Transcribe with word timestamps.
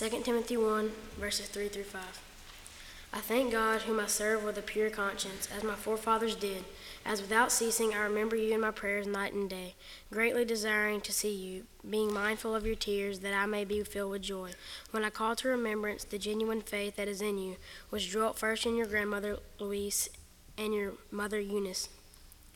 2 0.00 0.08
Timothy 0.22 0.56
1, 0.56 0.90
verses 1.18 1.46
3 1.48 1.68
through 1.68 1.82
5. 1.82 2.00
I 3.12 3.18
thank 3.18 3.52
God, 3.52 3.82
whom 3.82 4.00
I 4.00 4.06
serve 4.06 4.42
with 4.42 4.56
a 4.56 4.62
pure 4.62 4.88
conscience, 4.88 5.46
as 5.54 5.62
my 5.62 5.74
forefathers 5.74 6.34
did, 6.34 6.64
as 7.04 7.20
without 7.20 7.52
ceasing 7.52 7.92
I 7.92 8.04
remember 8.04 8.34
you 8.34 8.54
in 8.54 8.62
my 8.62 8.70
prayers 8.70 9.06
night 9.06 9.34
and 9.34 9.50
day, 9.50 9.74
greatly 10.10 10.46
desiring 10.46 11.02
to 11.02 11.12
see 11.12 11.34
you, 11.34 11.64
being 11.86 12.14
mindful 12.14 12.54
of 12.54 12.64
your 12.64 12.76
tears, 12.76 13.18
that 13.18 13.34
I 13.34 13.44
may 13.44 13.66
be 13.66 13.82
filled 13.82 14.12
with 14.12 14.22
joy. 14.22 14.52
When 14.90 15.04
I 15.04 15.10
call 15.10 15.36
to 15.36 15.48
remembrance 15.48 16.04
the 16.04 16.16
genuine 16.16 16.62
faith 16.62 16.96
that 16.96 17.06
is 17.06 17.20
in 17.20 17.36
you, 17.36 17.56
which 17.90 18.10
dwelt 18.10 18.38
first 18.38 18.64
in 18.64 18.76
your 18.76 18.86
grandmother 18.86 19.36
Lois 19.58 20.08
and 20.56 20.72
your 20.72 20.94
mother 21.10 21.38
Eunice, 21.38 21.90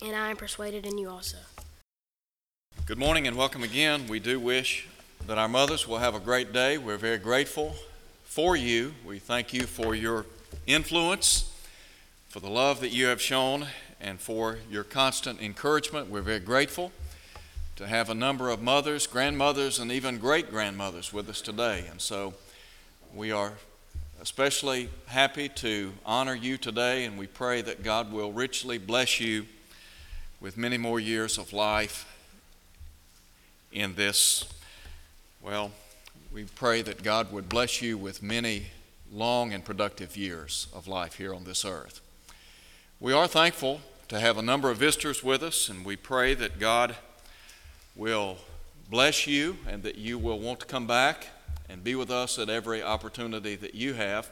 and 0.00 0.16
I 0.16 0.30
am 0.30 0.38
persuaded 0.38 0.86
in 0.86 0.96
you 0.96 1.10
also. 1.10 1.36
Good 2.86 2.98
morning 2.98 3.26
and 3.26 3.36
welcome 3.36 3.62
again. 3.62 4.06
We 4.08 4.18
do 4.18 4.40
wish 4.40 4.88
that 5.26 5.38
our 5.38 5.48
mothers 5.48 5.88
will 5.88 5.98
have 5.98 6.14
a 6.14 6.20
great 6.20 6.52
day. 6.52 6.76
We're 6.76 6.98
very 6.98 7.16
grateful 7.16 7.74
for 8.24 8.56
you. 8.56 8.92
We 9.06 9.18
thank 9.18 9.54
you 9.54 9.62
for 9.62 9.94
your 9.94 10.26
influence, 10.66 11.50
for 12.28 12.40
the 12.40 12.50
love 12.50 12.80
that 12.80 12.90
you 12.90 13.06
have 13.06 13.22
shown, 13.22 13.68
and 14.02 14.20
for 14.20 14.58
your 14.70 14.84
constant 14.84 15.40
encouragement. 15.40 16.10
We're 16.10 16.20
very 16.20 16.40
grateful 16.40 16.92
to 17.76 17.86
have 17.86 18.10
a 18.10 18.14
number 18.14 18.50
of 18.50 18.60
mothers, 18.60 19.06
grandmothers, 19.06 19.78
and 19.78 19.90
even 19.90 20.18
great 20.18 20.50
grandmothers 20.50 21.10
with 21.10 21.26
us 21.30 21.40
today. 21.40 21.86
And 21.90 22.02
so 22.02 22.34
we 23.14 23.32
are 23.32 23.54
especially 24.20 24.90
happy 25.06 25.48
to 25.48 25.94
honor 26.04 26.34
you 26.34 26.58
today, 26.58 27.06
and 27.06 27.16
we 27.16 27.26
pray 27.26 27.62
that 27.62 27.82
God 27.82 28.12
will 28.12 28.30
richly 28.30 28.76
bless 28.76 29.20
you 29.20 29.46
with 30.38 30.58
many 30.58 30.76
more 30.76 31.00
years 31.00 31.38
of 31.38 31.54
life 31.54 32.10
in 33.72 33.94
this 33.94 34.44
well, 35.44 35.72
we 36.32 36.44
pray 36.44 36.80
that 36.80 37.02
God 37.02 37.30
would 37.30 37.50
bless 37.50 37.82
you 37.82 37.98
with 37.98 38.22
many 38.22 38.68
long 39.12 39.52
and 39.52 39.62
productive 39.62 40.16
years 40.16 40.68
of 40.72 40.88
life 40.88 41.16
here 41.16 41.34
on 41.34 41.44
this 41.44 41.66
earth. 41.66 42.00
We 42.98 43.12
are 43.12 43.28
thankful 43.28 43.82
to 44.08 44.18
have 44.18 44.38
a 44.38 44.42
number 44.42 44.70
of 44.70 44.78
visitors 44.78 45.22
with 45.22 45.42
us, 45.42 45.68
and 45.68 45.84
we 45.84 45.96
pray 45.96 46.32
that 46.32 46.58
God 46.58 46.96
will 47.94 48.38
bless 48.88 49.26
you 49.26 49.58
and 49.68 49.82
that 49.82 49.96
you 49.96 50.18
will 50.18 50.40
want 50.40 50.60
to 50.60 50.66
come 50.66 50.86
back 50.86 51.26
and 51.68 51.84
be 51.84 51.94
with 51.94 52.10
us 52.10 52.38
at 52.38 52.48
every 52.48 52.82
opportunity 52.82 53.54
that 53.54 53.74
you 53.74 53.92
have. 53.92 54.30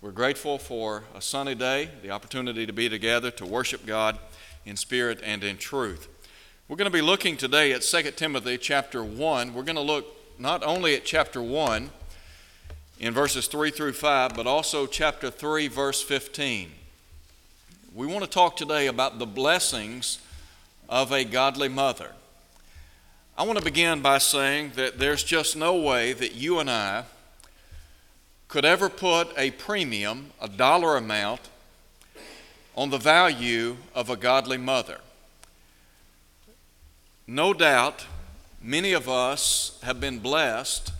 We're 0.00 0.12
grateful 0.12 0.56
for 0.56 1.04
a 1.14 1.20
sunny 1.20 1.56
day, 1.56 1.90
the 2.02 2.10
opportunity 2.10 2.64
to 2.64 2.72
be 2.72 2.88
together 2.88 3.30
to 3.32 3.44
worship 3.44 3.84
God 3.84 4.18
in 4.64 4.76
spirit 4.76 5.20
and 5.22 5.44
in 5.44 5.58
truth. 5.58 6.08
We're 6.68 6.76
going 6.76 6.90
to 6.90 6.96
be 6.96 7.02
looking 7.02 7.36
today 7.36 7.72
at 7.72 7.82
2 7.82 8.02
Timothy 8.12 8.56
chapter 8.56 9.04
1. 9.04 9.52
We're 9.52 9.62
going 9.62 9.76
to 9.76 9.82
look 9.82 10.14
not 10.38 10.62
only 10.62 10.94
at 10.94 11.04
chapter 11.04 11.42
1 11.42 11.90
in 13.00 13.12
verses 13.12 13.48
3 13.48 13.70
through 13.70 13.92
5, 13.92 14.34
but 14.34 14.46
also 14.46 14.86
chapter 14.86 15.30
3, 15.30 15.68
verse 15.68 16.02
15. 16.02 16.70
We 17.94 18.06
want 18.06 18.24
to 18.24 18.30
talk 18.30 18.56
today 18.56 18.86
about 18.86 19.18
the 19.18 19.26
blessings 19.26 20.20
of 20.88 21.10
a 21.10 21.24
godly 21.24 21.68
mother. 21.68 22.12
I 23.36 23.42
want 23.44 23.58
to 23.58 23.64
begin 23.64 24.00
by 24.00 24.18
saying 24.18 24.72
that 24.76 24.98
there's 24.98 25.22
just 25.22 25.56
no 25.56 25.76
way 25.76 26.12
that 26.12 26.34
you 26.34 26.58
and 26.58 26.70
I 26.70 27.04
could 28.48 28.64
ever 28.64 28.88
put 28.88 29.28
a 29.36 29.50
premium, 29.52 30.30
a 30.40 30.48
dollar 30.48 30.96
amount, 30.96 31.40
on 32.76 32.90
the 32.90 32.98
value 32.98 33.76
of 33.94 34.08
a 34.08 34.16
godly 34.16 34.56
mother. 34.56 34.98
No 37.26 37.52
doubt, 37.52 38.06
Many 38.60 38.92
of 38.92 39.08
us 39.08 39.78
have 39.84 40.00
been 40.00 40.18
blessed 40.18 40.92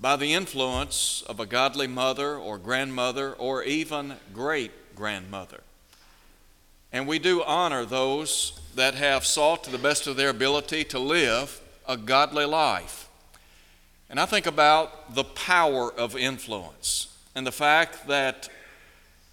by 0.00 0.16
the 0.16 0.34
influence 0.34 1.22
of 1.28 1.38
a 1.38 1.46
godly 1.46 1.86
mother 1.86 2.36
or 2.36 2.58
grandmother 2.58 3.34
or 3.34 3.62
even 3.62 4.14
great 4.32 4.72
grandmother. 4.96 5.60
And 6.92 7.06
we 7.06 7.20
do 7.20 7.44
honor 7.44 7.84
those 7.84 8.58
that 8.74 8.94
have 8.94 9.24
sought 9.24 9.62
to 9.64 9.70
the 9.70 9.78
best 9.78 10.08
of 10.08 10.16
their 10.16 10.30
ability 10.30 10.82
to 10.84 10.98
live 10.98 11.60
a 11.86 11.96
godly 11.96 12.46
life. 12.46 13.08
And 14.10 14.18
I 14.18 14.26
think 14.26 14.46
about 14.46 15.14
the 15.14 15.24
power 15.24 15.92
of 15.92 16.16
influence 16.16 17.16
and 17.36 17.46
the 17.46 17.52
fact 17.52 18.08
that 18.08 18.48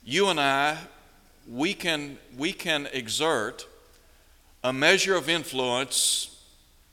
you 0.06 0.28
and 0.28 0.40
I, 0.40 0.78
we 1.50 1.74
can, 1.74 2.20
we 2.38 2.54
can 2.54 2.88
exert 2.94 3.68
a 4.64 4.72
measure 4.72 5.16
of 5.16 5.30
influence 5.30 6.33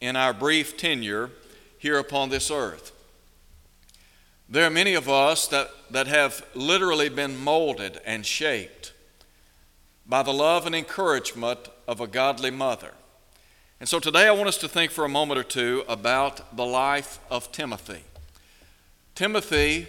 in 0.01 0.17
our 0.17 0.33
brief 0.33 0.77
tenure 0.77 1.31
here 1.79 1.99
upon 1.99 2.29
this 2.29 2.51
earth. 2.51 2.93
There 4.49 4.67
are 4.67 4.71
many 4.71 4.95
of 4.95 5.09
us 5.09 5.47
that, 5.49 5.71
that 5.91 6.09
have 6.09 6.45
literally 6.55 7.09
been 7.09 7.37
molded 7.39 8.01
and 8.05 8.27
shaped 8.27 8.93
by 10.07 10.23
the 10.23 10.33
love 10.33 10.67
and 10.67 10.75
encouragement 10.75 11.69
of 11.87 12.01
a 12.01 12.07
godly 12.07 12.51
mother. 12.51 12.95
And 13.79 13.89
so 13.89 13.99
today 13.99 14.27
I 14.27 14.33
want 14.33 14.49
us 14.49 14.59
to 14.59 14.69
think 14.69 14.91
for 14.91 15.05
a 15.05 15.09
moment 15.09 15.39
or 15.39 15.45
two 15.45 15.85
about 15.89 16.57
the 16.57 16.67
life 16.67 17.19
of 17.31 17.53
Timothy. 17.53 18.03
Timothy 19.15 19.87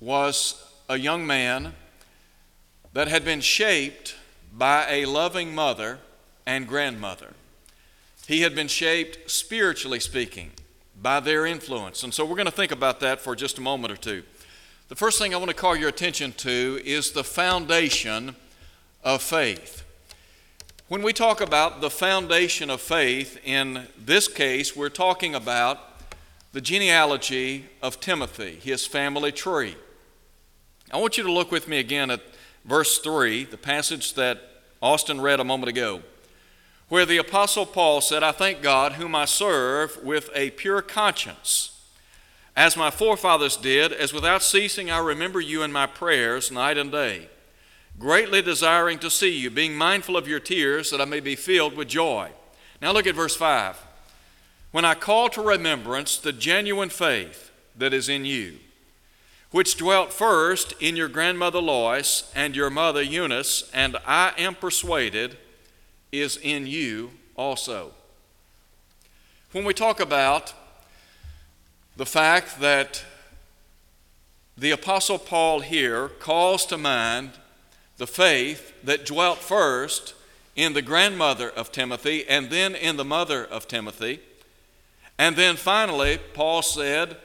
was 0.00 0.64
a 0.88 0.96
young 0.96 1.26
man 1.26 1.74
that 2.92 3.08
had 3.08 3.24
been 3.24 3.40
shaped 3.40 4.16
by 4.52 4.86
a 4.88 5.04
loving 5.04 5.54
mother 5.54 5.98
and 6.46 6.66
grandmother. 6.66 7.34
He 8.26 8.40
had 8.40 8.54
been 8.56 8.68
shaped, 8.68 9.30
spiritually 9.30 10.00
speaking, 10.00 10.50
by 11.00 11.20
their 11.20 11.46
influence. 11.46 12.02
And 12.02 12.12
so 12.12 12.24
we're 12.24 12.34
going 12.34 12.46
to 12.46 12.52
think 12.52 12.72
about 12.72 12.98
that 13.00 13.20
for 13.20 13.36
just 13.36 13.58
a 13.58 13.60
moment 13.60 13.92
or 13.92 13.96
two. 13.96 14.24
The 14.88 14.96
first 14.96 15.18
thing 15.18 15.32
I 15.32 15.36
want 15.36 15.50
to 15.50 15.56
call 15.56 15.76
your 15.76 15.88
attention 15.88 16.32
to 16.38 16.80
is 16.84 17.12
the 17.12 17.22
foundation 17.22 18.34
of 19.04 19.22
faith. 19.22 19.84
When 20.88 21.02
we 21.02 21.12
talk 21.12 21.40
about 21.40 21.80
the 21.80 21.90
foundation 21.90 22.68
of 22.70 22.80
faith, 22.80 23.40
in 23.44 23.86
this 23.96 24.26
case, 24.26 24.74
we're 24.74 24.88
talking 24.88 25.34
about 25.34 25.78
the 26.52 26.60
genealogy 26.60 27.66
of 27.82 28.00
Timothy, 28.00 28.58
his 28.62 28.86
family 28.86 29.30
tree. 29.30 29.76
I 30.92 30.98
want 30.98 31.16
you 31.16 31.24
to 31.24 31.32
look 31.32 31.52
with 31.52 31.68
me 31.68 31.78
again 31.78 32.10
at 32.10 32.22
verse 32.64 32.98
3, 32.98 33.44
the 33.44 33.56
passage 33.56 34.14
that 34.14 34.40
Austin 34.80 35.20
read 35.20 35.38
a 35.38 35.44
moment 35.44 35.68
ago 35.68 36.02
where 36.88 37.06
the 37.06 37.18
Apostle 37.18 37.66
Paul 37.66 38.00
said, 38.00 38.22
I 38.22 38.32
thank 38.32 38.62
God, 38.62 38.92
whom 38.92 39.14
I 39.14 39.24
serve 39.24 40.02
with 40.04 40.30
a 40.34 40.50
pure 40.50 40.82
conscience, 40.82 41.72
as 42.54 42.76
my 42.76 42.90
forefathers 42.90 43.56
did, 43.56 43.92
as 43.92 44.12
without 44.12 44.42
ceasing 44.42 44.90
I 44.90 44.98
remember 44.98 45.40
you 45.40 45.62
in 45.62 45.72
my 45.72 45.86
prayers 45.86 46.50
night 46.50 46.78
and 46.78 46.92
day, 46.92 47.28
greatly 47.98 48.40
desiring 48.40 48.98
to 49.00 49.10
see 49.10 49.36
you, 49.36 49.50
being 49.50 49.74
mindful 49.74 50.16
of 50.16 50.28
your 50.28 50.40
tears, 50.40 50.90
that 50.90 51.00
I 51.00 51.06
may 51.06 51.20
be 51.20 51.34
filled 51.34 51.76
with 51.76 51.88
joy. 51.88 52.30
Now 52.80 52.92
look 52.92 53.06
at 53.06 53.14
verse 53.14 53.36
5. 53.36 53.84
When 54.70 54.84
I 54.84 54.94
call 54.94 55.28
to 55.30 55.42
remembrance 55.42 56.18
the 56.18 56.32
genuine 56.32 56.90
faith 56.90 57.50
that 57.76 57.92
is 57.92 58.08
in 58.08 58.24
you, 58.24 58.58
which 59.50 59.76
dwelt 59.76 60.12
first 60.12 60.74
in 60.80 60.96
your 60.96 61.08
grandmother 61.08 61.60
Lois 61.60 62.30
and 62.34 62.54
your 62.54 62.70
mother 62.70 63.02
Eunice, 63.02 63.70
and 63.72 63.96
I 64.06 64.32
am 64.38 64.54
persuaded 64.54 65.36
is 66.12 66.36
in 66.36 66.66
you 66.66 67.10
also. 67.36 67.92
When 69.52 69.64
we 69.64 69.74
talk 69.74 70.00
about 70.00 70.54
the 71.96 72.06
fact 72.06 72.60
that 72.60 73.04
the 74.58 74.70
Apostle 74.70 75.18
Paul 75.18 75.60
here 75.60 76.08
calls 76.08 76.66
to 76.66 76.78
mind 76.78 77.32
the 77.96 78.06
faith 78.06 78.72
that 78.84 79.06
dwelt 79.06 79.38
first 79.38 80.14
in 80.54 80.72
the 80.72 80.82
grandmother 80.82 81.50
of 81.50 81.72
Timothy 81.72 82.26
and 82.28 82.50
then 82.50 82.74
in 82.74 82.96
the 82.96 83.04
mother 83.04 83.44
of 83.44 83.68
Timothy. 83.68 84.20
And 85.18 85.36
then 85.36 85.56
finally, 85.56 86.18
Paul 86.34 86.62
said, 86.62 87.16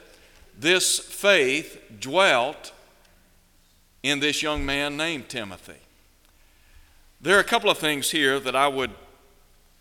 This 0.58 0.98
faith 0.98 1.82
dwelt 2.00 2.72
in 4.02 4.20
this 4.20 4.42
young 4.42 4.64
man 4.64 4.96
named 4.96 5.28
Timothy. 5.28 5.81
There 7.22 7.36
are 7.36 7.40
a 7.40 7.44
couple 7.44 7.70
of 7.70 7.78
things 7.78 8.10
here 8.10 8.40
that 8.40 8.56
I 8.56 8.66
would 8.66 8.90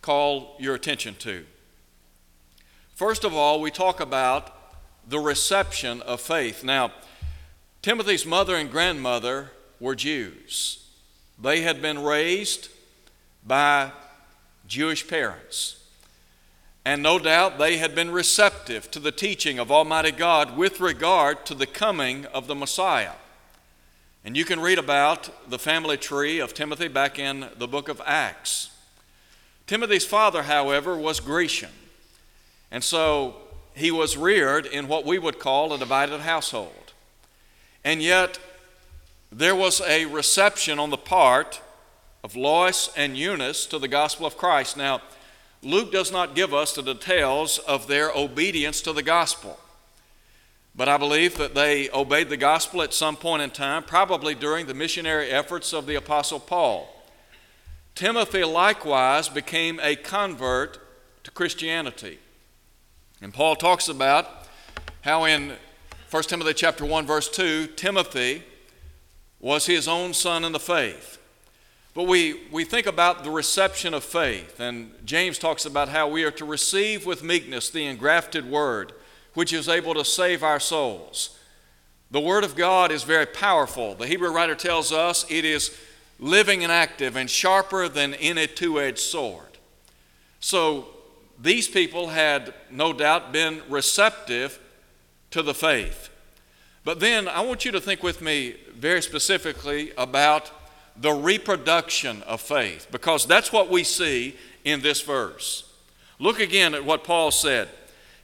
call 0.04 0.56
your 0.60 0.76
attention 0.76 1.16
to. 1.16 1.44
First 2.94 3.24
of 3.24 3.34
all, 3.34 3.60
we 3.60 3.72
talk 3.72 4.00
about 4.00 4.56
the 5.10 5.20
reception 5.20 6.04
of 6.04 6.22
faith. 6.22 6.64
Now, 6.64 6.92
Timothy's 7.82 8.28
mother 8.28 8.56
and 8.56 8.70
grandmother 8.70 9.50
were 9.80 9.96
Jews. 9.96 10.88
They 11.42 11.62
had 11.62 11.82
been 11.82 12.04
raised 12.04 12.70
by 13.44 13.92
Jewish 14.68 15.08
parents. 15.08 15.84
And 16.86 17.02
no 17.02 17.18
doubt 17.18 17.58
they 17.58 17.78
had 17.78 17.96
been 17.96 18.12
receptive 18.12 18.92
to 18.92 19.00
the 19.00 19.12
teaching 19.12 19.58
of 19.58 19.72
Almighty 19.72 20.12
God 20.12 20.56
with 20.56 20.80
regard 20.80 21.44
to 21.48 21.56
the 21.56 21.66
coming 21.66 22.28
of 22.28 22.46
the 22.46 22.54
Messiah. 22.54 23.14
And 24.24 24.38
you 24.38 24.46
can 24.46 24.60
read 24.60 24.78
about 24.78 25.50
the 25.50 25.58
family 25.58 25.98
tree 25.98 26.40
of 26.40 26.54
Timothy 26.54 26.88
back 26.88 27.18
in 27.18 27.48
the 27.58 27.68
book 27.68 27.90
of 27.90 28.02
Acts. 28.06 28.70
Timothy's 29.66 30.06
father, 30.06 30.44
however, 30.44 30.96
was 30.96 31.20
Grecian. 31.20 31.72
And 32.70 32.84
so 32.84 33.36
he 33.74 33.90
was 33.90 34.18
reared 34.18 34.66
in 34.66 34.88
what 34.88 35.06
we 35.06 35.18
would 35.18 35.40
call 35.40 35.74
a 35.74 35.78
divided 35.78 36.22
household. 36.22 36.94
And 37.84 38.02
yet, 38.02 38.38
there 39.32 39.56
was 39.56 39.82
a 39.82 40.06
reception 40.06 40.78
on 40.78 40.92
the 40.92 40.98
part 40.98 41.62
of 42.24 42.36
Lois 42.36 42.92
and 42.96 43.18
Eunice 43.18 43.66
to 43.68 43.80
the 43.80 43.88
gospel 43.88 44.28
of 44.28 44.38
Christ. 44.38 44.78
Now, 44.78 45.02
Luke 45.64 45.92
does 45.92 46.12
not 46.12 46.36
give 46.36 46.54
us 46.54 46.74
the 46.74 46.82
details 46.84 47.58
of 47.60 47.88
their 47.88 48.12
obedience 48.12 48.82
to 48.82 48.94
the 48.94 49.04
gospel. 49.04 49.58
But 50.76 50.88
I 50.88 50.98
believe 50.98 51.38
that 51.38 51.54
they 51.54 51.90
obeyed 51.90 52.30
the 52.30 52.38
gospel 52.38 52.82
at 52.82 52.94
some 52.94 53.18
point 53.18 53.42
in 53.42 53.50
time, 53.50 53.84
probably 53.84 54.34
during 54.34 54.68
the 54.68 54.74
missionary 54.74 55.30
efforts 55.30 55.74
of 55.74 55.86
the 55.86 55.96
Apostle 55.96 56.40
Paul. 56.40 56.88
Timothy 57.94 58.44
likewise 58.44 59.28
became 59.28 59.80
a 59.82 59.96
convert 59.96 60.80
to 61.24 61.32
Christianity. 61.32 62.20
And 63.22 63.34
Paul 63.34 63.56
talks 63.56 63.90
about 63.90 64.48
how 65.02 65.26
in 65.26 65.54
1 66.10 66.24
Timothy 66.24 66.54
chapter 66.54 66.86
1 66.86 67.06
verse 67.06 67.30
2, 67.30 67.68
Timothy 67.76 68.44
was 69.40 69.66
his 69.66 69.88
own 69.88 70.14
son 70.14 70.44
in 70.46 70.52
the 70.52 70.60
faith. 70.60 71.18
But 71.94 72.04
we, 72.04 72.48
we 72.52 72.64
think 72.64 72.88
about 72.88 73.24
the 73.24 73.30
reception 73.30 73.94
of 73.94 74.04
faith, 74.04 74.60
and 74.62 74.94
James 75.04 75.38
talks 75.38 75.66
about 75.66 75.90
how 75.90 76.08
we 76.08 76.24
are 76.24 76.32
to 76.32 76.46
receive 76.46 77.06
with 77.06 77.22
meekness 77.22 77.70
the 77.70 77.86
engrafted 77.86 78.50
word, 78.50 78.94
which 79.34 79.54
is 79.54 79.70
able 79.70 79.94
to 79.94 80.06
save 80.06 80.44
our 80.44 80.60
souls. 80.60 81.38
The 82.10 82.20
word 82.20 82.44
of 82.44 82.56
God 82.56 82.92
is 82.92 83.04
very 83.04 83.26
powerful. 83.26 83.96
The 83.96 84.08
Hebrew 84.08 84.32
writer 84.32 84.56
tells 84.56 84.92
us 84.92 85.26
it 85.30 85.46
is 85.46 85.78
living 86.20 86.64
and 86.64 86.72
active 86.72 87.16
and 87.16 87.30
sharper 87.30 87.88
than 87.88 88.14
any 88.16 88.48
two 88.48 88.80
edged 88.80 89.00
sword. 89.00 89.58
So 90.40 90.88
these 91.42 91.68
people 91.68 92.10
had 92.10 92.54
no 92.70 92.94
doubt 92.94 93.32
been 93.32 93.62
receptive 93.70 94.60
to 95.32 95.42
the 95.42 95.54
faith. 95.54 96.10
But 96.84 97.00
then 97.00 97.28
I 97.28 97.42
want 97.42 97.64
you 97.64 97.72
to 97.72 97.82
think 97.82 98.04
with 98.04 98.22
me 98.22 98.56
very 98.76 99.02
specifically 99.02 99.92
about 99.98 100.52
the 100.98 101.14
reproduction 101.14 102.22
of 102.24 102.42
faith, 102.42 102.88
because 102.92 103.26
that's 103.26 103.54
what 103.54 103.70
we 103.70 103.84
see 103.84 104.36
in 104.64 104.82
this 104.82 105.02
verse. 105.02 105.72
Look 106.20 106.40
again 106.40 106.76
at 106.76 106.84
what 106.84 107.04
Paul 107.04 107.32
said. 107.32 107.70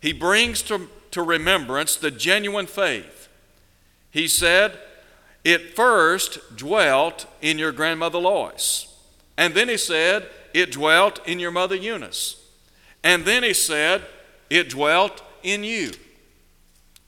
He 0.02 0.12
brings 0.12 0.62
to, 0.64 0.90
to 1.18 1.24
remembrance 1.24 1.96
the 1.96 2.12
genuine 2.12 2.68
faith. 2.68 3.28
He 4.12 4.28
said, 4.28 4.78
It 5.44 5.76
first 5.76 6.56
dwelt 6.56 7.26
in 7.42 7.58
your 7.58 7.72
grandmother 7.72 8.20
Lois. 8.20 8.96
And 9.36 9.56
then 9.56 9.68
he 9.68 9.78
said, 9.78 10.30
It 10.54 10.74
dwelt 10.74 11.28
in 11.28 11.40
your 11.40 11.50
mother 11.50 11.76
Eunice. 11.76 12.40
And 13.04 13.26
then 13.26 13.42
he 13.42 13.56
said, 13.56 14.04
It 14.52 14.70
dwelt 14.70 15.24
in 15.42 15.64
you. 15.64 15.92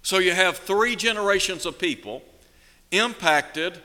So 0.01 0.17
you 0.17 0.33
have 0.33 0.57
three 0.57 0.95
generations 0.95 1.67
of 1.67 1.77
people 1.77 2.23
impacted 2.89 3.79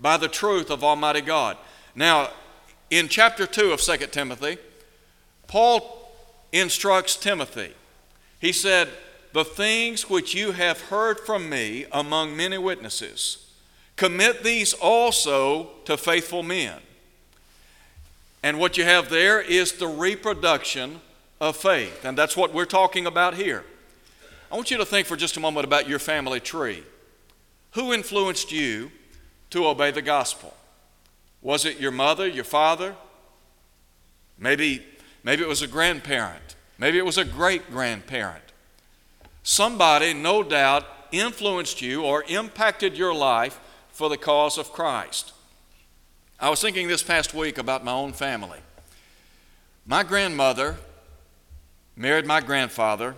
by 0.00 0.16
the 0.16 0.28
truth 0.28 0.70
of 0.70 0.82
Almighty 0.82 1.20
God. 1.20 1.58
Now, 1.94 2.30
in 2.88 3.08
chapter 3.08 3.46
2 3.46 3.72
of 3.72 3.82
2 3.82 3.98
Timothy, 4.06 4.56
Paul 5.46 6.10
instructs 6.52 7.16
Timothy. 7.16 7.74
He 8.38 8.52
said, 8.52 8.88
The 9.38 9.44
things 9.44 10.10
which 10.10 10.34
you 10.34 10.50
have 10.50 10.80
heard 10.80 11.20
from 11.20 11.48
me 11.48 11.86
among 11.92 12.36
many 12.36 12.58
witnesses, 12.58 13.48
commit 13.94 14.42
these 14.42 14.72
also 14.72 15.70
to 15.84 15.96
faithful 15.96 16.42
men. 16.42 16.80
And 18.42 18.58
what 18.58 18.76
you 18.76 18.82
have 18.82 19.10
there 19.10 19.40
is 19.40 19.74
the 19.74 19.86
reproduction 19.86 21.00
of 21.40 21.56
faith. 21.56 22.04
And 22.04 22.18
that's 22.18 22.36
what 22.36 22.52
we're 22.52 22.64
talking 22.64 23.06
about 23.06 23.34
here. 23.34 23.64
I 24.50 24.56
want 24.56 24.72
you 24.72 24.76
to 24.78 24.84
think 24.84 25.06
for 25.06 25.14
just 25.16 25.36
a 25.36 25.40
moment 25.40 25.64
about 25.64 25.88
your 25.88 26.00
family 26.00 26.40
tree. 26.40 26.82
Who 27.74 27.92
influenced 27.92 28.50
you 28.50 28.90
to 29.50 29.68
obey 29.68 29.92
the 29.92 30.02
gospel? 30.02 30.52
Was 31.42 31.64
it 31.64 31.78
your 31.78 31.92
mother, 31.92 32.26
your 32.26 32.42
father? 32.42 32.96
Maybe, 34.36 34.84
maybe 35.22 35.44
it 35.44 35.48
was 35.48 35.62
a 35.62 35.68
grandparent. 35.68 36.56
Maybe 36.76 36.98
it 36.98 37.06
was 37.06 37.18
a 37.18 37.24
great 37.24 37.70
grandparent. 37.70 38.42
Somebody, 39.50 40.12
no 40.12 40.42
doubt, 40.42 40.84
influenced 41.10 41.80
you 41.80 42.04
or 42.04 42.22
impacted 42.28 42.98
your 42.98 43.14
life 43.14 43.58
for 43.90 44.10
the 44.10 44.18
cause 44.18 44.58
of 44.58 44.74
Christ. 44.74 45.32
I 46.38 46.50
was 46.50 46.60
thinking 46.60 46.86
this 46.86 47.02
past 47.02 47.32
week 47.32 47.56
about 47.56 47.82
my 47.82 47.92
own 47.92 48.12
family. 48.12 48.58
My 49.86 50.02
grandmother 50.02 50.76
married 51.96 52.26
my 52.26 52.42
grandfather 52.42 53.14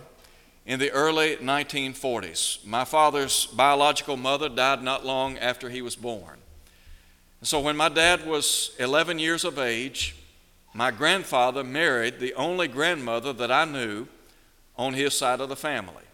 in 0.65 0.79
the 0.79 0.89
early 0.91 1.35
1940s. 1.35 2.65
My 2.65 2.85
father's 2.85 3.47
biological 3.47 4.15
mother 4.15 4.47
died 4.47 4.81
not 4.81 5.05
long 5.05 5.37
after 5.37 5.69
he 5.69 5.81
was 5.81 5.97
born. 5.97 6.37
So 7.41 7.59
when 7.59 7.75
my 7.75 7.89
dad 7.89 8.25
was 8.25 8.71
11 8.79 9.19
years 9.19 9.43
of 9.43 9.59
age, 9.59 10.15
my 10.73 10.91
grandfather 10.91 11.65
married 11.65 12.21
the 12.21 12.33
only 12.35 12.69
grandmother 12.69 13.33
that 13.33 13.51
I 13.51 13.65
knew 13.65 14.07
on 14.77 14.93
his 14.93 15.13
side 15.13 15.41
of 15.41 15.49
the 15.49 15.57
family. 15.57 16.05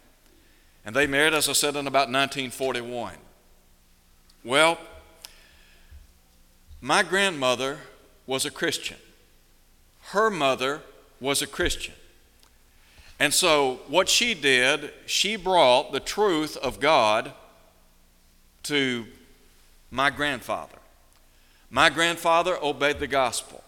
And 0.88 0.96
they 0.96 1.06
married, 1.06 1.34
as 1.34 1.50
I 1.50 1.52
said, 1.52 1.76
in 1.76 1.86
about 1.86 2.08
1941. 2.08 3.12
Well, 4.42 4.78
my 6.80 7.02
grandmother 7.02 7.80
was 8.26 8.46
a 8.46 8.50
Christian. 8.50 8.96
Her 10.12 10.30
mother 10.30 10.80
was 11.20 11.42
a 11.42 11.46
Christian. 11.46 11.92
And 13.18 13.34
so, 13.34 13.80
what 13.88 14.08
she 14.08 14.32
did, 14.32 14.90
she 15.04 15.36
brought 15.36 15.92
the 15.92 16.00
truth 16.00 16.56
of 16.56 16.80
God 16.80 17.32
to 18.62 19.04
my 19.90 20.08
grandfather. 20.08 20.78
My 21.68 21.90
grandfather 21.90 22.56
obeyed 22.62 22.98
the 22.98 23.06
gospel. 23.06 23.62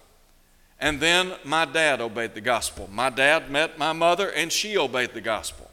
And 0.78 1.00
then 1.00 1.34
my 1.44 1.67
dad 1.67 2.00
obeyed 2.00 2.32
the 2.32 2.40
gospel. 2.40 2.88
My 2.90 3.11
dad 3.11 3.50
met 3.50 3.76
my 3.76 3.93
mother, 3.93 4.31
and 4.31 4.50
she 4.50 4.78
obeyed 4.78 5.12
the 5.12 5.20
gospel. 5.20 5.70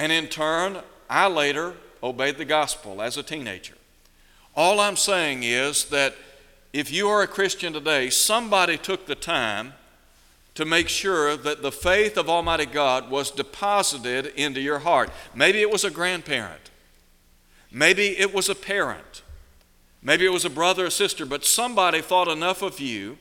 And 0.00 0.10
in 0.10 0.28
turn, 0.28 0.78
I 1.10 1.28
later 1.28 1.74
obeyed 2.02 2.38
the 2.38 2.46
gospel 2.46 3.02
as 3.02 3.18
a 3.18 3.22
teenager. 3.22 3.74
All 4.56 4.80
I'm 4.80 4.96
saying 4.96 5.42
is 5.42 5.84
that 5.90 6.14
if 6.72 6.90
you 6.90 7.06
are 7.10 7.20
a 7.20 7.26
Christian 7.26 7.74
today, 7.74 8.08
somebody 8.08 8.78
took 8.78 9.04
the 9.04 9.14
time 9.14 9.74
to 10.54 10.64
make 10.64 10.88
sure 10.88 11.36
that 11.36 11.60
the 11.60 11.70
faith 11.70 12.16
of 12.16 12.30
Almighty 12.30 12.64
God 12.64 13.10
was 13.10 13.30
deposited 13.30 14.32
into 14.36 14.62
your 14.62 14.78
heart. 14.78 15.10
Maybe 15.34 15.60
it 15.60 15.70
was 15.70 15.84
a 15.84 15.90
grandparent, 15.90 16.70
maybe 17.70 18.18
it 18.18 18.32
was 18.32 18.48
a 18.48 18.54
parent, 18.54 19.20
maybe 20.02 20.24
it 20.24 20.32
was 20.32 20.46
a 20.46 20.50
brother 20.50 20.86
or 20.86 20.90
sister, 20.90 21.26
but 21.26 21.44
somebody 21.44 22.00
thought 22.00 22.26
enough 22.26 22.62
of 22.62 22.80
you 22.80 23.18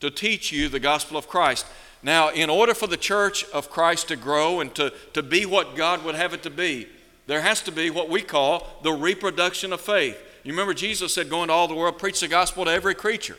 to 0.00 0.10
teach 0.10 0.52
you 0.52 0.68
the 0.68 0.80
gospel 0.80 1.16
of 1.16 1.28
Christ. 1.28 1.64
Now, 2.02 2.30
in 2.30 2.48
order 2.48 2.74
for 2.74 2.86
the 2.86 2.96
church 2.96 3.44
of 3.50 3.70
Christ 3.70 4.08
to 4.08 4.16
grow 4.16 4.60
and 4.60 4.74
to, 4.74 4.92
to 5.12 5.22
be 5.22 5.44
what 5.44 5.76
God 5.76 6.04
would 6.04 6.14
have 6.14 6.32
it 6.32 6.42
to 6.44 6.50
be, 6.50 6.88
there 7.26 7.42
has 7.42 7.60
to 7.62 7.72
be 7.72 7.90
what 7.90 8.08
we 8.08 8.22
call 8.22 8.66
the 8.82 8.92
reproduction 8.92 9.72
of 9.72 9.80
faith. 9.80 10.18
You 10.42 10.52
remember 10.52 10.74
Jesus 10.74 11.14
said, 11.14 11.28
Go 11.28 11.42
into 11.42 11.52
all 11.52 11.68
the 11.68 11.74
world, 11.74 11.98
preach 11.98 12.20
the 12.20 12.28
gospel 12.28 12.64
to 12.64 12.70
every 12.70 12.94
creature. 12.94 13.36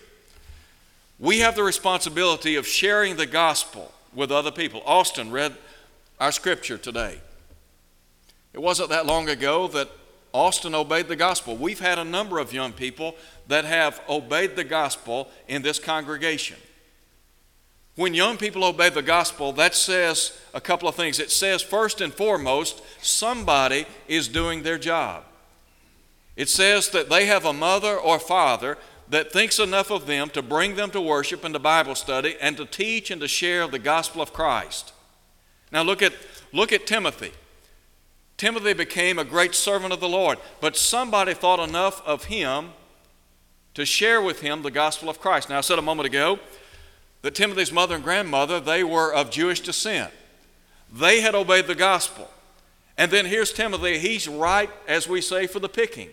We 1.20 1.40
have 1.40 1.56
the 1.56 1.64
responsibility 1.64 2.56
of 2.56 2.68
sharing 2.68 3.16
the 3.16 3.26
gospel 3.26 3.92
with 4.14 4.32
other 4.32 4.52
people. 4.52 4.82
Austin 4.86 5.32
read 5.32 5.56
our 6.20 6.32
scripture 6.32 6.78
today. 6.78 7.20
It 8.54 8.62
wasn't 8.62 8.90
that 8.90 9.06
long 9.06 9.30
ago 9.30 9.68
that 9.70 9.90
Austin 10.34 10.76
obeyed 10.76 11.08
the 11.08 11.16
gospel. 11.16 11.56
We've 11.56 11.80
had 11.80 12.00
a 12.00 12.04
number 12.04 12.40
of 12.40 12.54
young 12.54 12.74
people 12.74 13.16
that 13.48 13.66
have 13.66 14.02
obeyed 14.08 14.56
the 14.56 14.64
gospel 14.64 15.30
in 15.48 15.62
this 15.62 15.80
congregation. 15.80 16.58
When 17.96 18.14
young 18.14 18.38
people 18.38 18.64
obey 18.64 18.90
the 18.90 19.02
gospel, 19.02 19.52
that 19.54 19.76
says 19.76 20.38
a 20.54 20.62
couple 20.62 20.88
of 20.88 20.96
things. 20.96 21.20
It 21.20 21.32
says, 21.32 21.62
first 21.62 22.02
and 22.02 22.14
foremost, 22.14 22.82
somebody 23.02 23.86
is 24.08 24.28
doing 24.28 24.64
their 24.64 24.78
job. 24.78 25.24
It 26.36 26.50
says 26.50 26.90
that 26.92 27.10
they 27.10 27.26
have 27.26 27.46
a 27.46 27.54
mother 27.54 27.98
or 27.98 28.18
father 28.18 28.78
that 29.10 29.34
thinks 29.34 29.60
enough 29.60 29.92
of 29.92 30.08
them 30.08 30.30
to 30.30 30.42
bring 30.42 30.76
them 30.76 30.90
to 30.92 31.02
worship 31.02 31.44
and 31.44 31.54
to 31.54 31.60
Bible 31.60 31.96
study 31.96 32.38
and 32.40 32.56
to 32.56 32.66
teach 32.66 33.12
and 33.12 33.20
to 33.20 33.28
share 33.28 33.68
the 33.68 33.80
gospel 33.80 34.22
of 34.22 34.32
Christ. 34.32 34.94
Now 35.70 35.84
look 35.84 36.02
at, 36.02 36.14
look 36.54 36.72
at 36.72 36.88
Timothy. 36.88 37.34
Timothy 38.38 38.74
became 38.74 39.20
a 39.20 39.26
great 39.26 39.54
servant 39.54 39.92
of 39.92 40.00
the 40.00 40.10
Lord, 40.10 40.40
but 40.62 40.78
somebody 40.78 41.34
thought 41.34 41.60
enough 41.60 42.02
of 42.08 42.26
him 42.26 42.70
to 43.74 43.86
share 43.86 44.22
with 44.22 44.40
him 44.40 44.64
the 44.64 44.72
gospel 44.72 45.10
of 45.10 45.20
Christ. 45.20 45.50
Now 45.50 45.58
I 45.58 45.62
said 45.62 45.78
a 45.78 45.84
moment 45.84 46.08
ago 46.08 46.40
that 47.22 47.36
Timothy's 47.36 47.72
mother 47.72 47.96
and 47.96 48.04
grandmother, 48.04 48.60
they 48.60 48.84
were 48.84 49.14
of 49.14 49.30
Jewish 49.32 49.60
descent. 49.60 50.12
They 50.92 51.22
had 51.22 51.36
obeyed 51.36 51.68
the 51.68 51.76
gospel. 51.76 52.30
And 52.98 53.12
then 53.12 53.26
here's 53.26 53.54
Timothy, 53.54 53.98
he's 53.98 54.28
right, 54.28 54.70
as 54.88 55.08
we 55.08 55.22
say, 55.22 55.48
for 55.48 55.60
the 55.60 55.70
picking. 55.70 56.10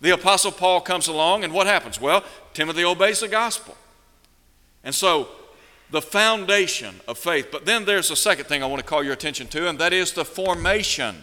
The 0.00 0.10
Apostle 0.10 0.52
Paul 0.52 0.80
comes 0.80 1.08
along, 1.08 1.44
and 1.44 1.52
what 1.52 1.66
happens? 1.66 2.00
Well, 2.00 2.24
Timothy 2.54 2.84
obeys 2.84 3.20
the 3.20 3.28
gospel. 3.28 3.76
And 4.84 4.94
so, 4.94 5.28
the 5.90 6.02
foundation 6.02 7.00
of 7.08 7.18
faith. 7.18 7.48
But 7.50 7.64
then 7.64 7.84
there's 7.84 8.10
a 8.10 8.16
second 8.16 8.44
thing 8.44 8.62
I 8.62 8.66
want 8.66 8.80
to 8.80 8.86
call 8.86 9.02
your 9.02 9.14
attention 9.14 9.48
to, 9.48 9.68
and 9.68 9.78
that 9.78 9.92
is 9.92 10.12
the 10.12 10.24
formation 10.24 11.16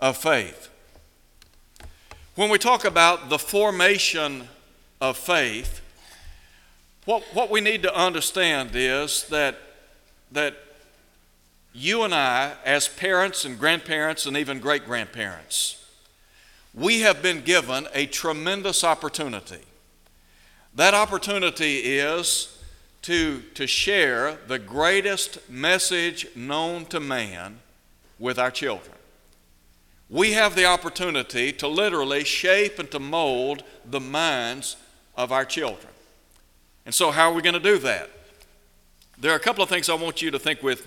of 0.00 0.16
faith. 0.16 0.68
When 2.34 2.48
we 2.48 2.58
talk 2.58 2.86
about 2.86 3.28
the 3.28 3.38
formation 3.38 4.48
of 5.00 5.18
faith, 5.18 5.81
what, 7.04 7.22
what 7.32 7.50
we 7.50 7.60
need 7.60 7.82
to 7.82 7.94
understand 7.94 8.70
is 8.74 9.24
that, 9.28 9.58
that 10.30 10.56
you 11.72 12.02
and 12.02 12.14
I, 12.14 12.52
as 12.64 12.86
parents 12.86 13.44
and 13.44 13.58
grandparents 13.58 14.26
and 14.26 14.36
even 14.36 14.60
great 14.60 14.84
grandparents, 14.84 15.84
we 16.74 17.00
have 17.00 17.22
been 17.22 17.42
given 17.42 17.88
a 17.92 18.06
tremendous 18.06 18.84
opportunity. 18.84 19.60
That 20.74 20.94
opportunity 20.94 21.98
is 21.98 22.58
to, 23.02 23.42
to 23.54 23.66
share 23.66 24.38
the 24.46 24.58
greatest 24.58 25.50
message 25.50 26.26
known 26.36 26.86
to 26.86 27.00
man 27.00 27.58
with 28.18 28.38
our 28.38 28.50
children. 28.50 28.96
We 30.08 30.32
have 30.32 30.54
the 30.54 30.66
opportunity 30.66 31.52
to 31.54 31.66
literally 31.66 32.22
shape 32.24 32.78
and 32.78 32.90
to 32.92 33.00
mold 33.00 33.64
the 33.84 34.00
minds 34.00 34.76
of 35.16 35.32
our 35.32 35.44
children. 35.44 35.91
And 36.84 36.94
so, 36.94 37.10
how 37.10 37.30
are 37.30 37.34
we 37.34 37.42
going 37.42 37.54
to 37.54 37.60
do 37.60 37.78
that? 37.78 38.10
There 39.18 39.32
are 39.32 39.36
a 39.36 39.40
couple 39.40 39.62
of 39.62 39.68
things 39.68 39.88
I 39.88 39.94
want 39.94 40.20
you 40.20 40.30
to 40.30 40.38
think 40.38 40.62
with, 40.62 40.86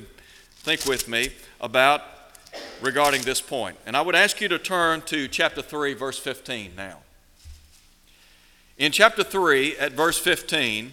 think 0.58 0.86
with 0.86 1.08
me 1.08 1.30
about 1.62 2.02
regarding 2.82 3.22
this 3.22 3.40
point. 3.40 3.78
And 3.86 3.96
I 3.96 4.02
would 4.02 4.16
ask 4.16 4.42
you 4.42 4.48
to 4.50 4.60
turn 4.60 5.02
to 5.04 5.28
chapter 5.28 5.62
3, 5.62 5.94
verse 5.94 6.20
15 6.20 6.74
now. 6.76 7.00
In 8.78 8.92
chapter 8.92 9.24
3, 9.24 9.78
at 9.78 9.94
verse 9.94 10.18
15, 10.18 10.92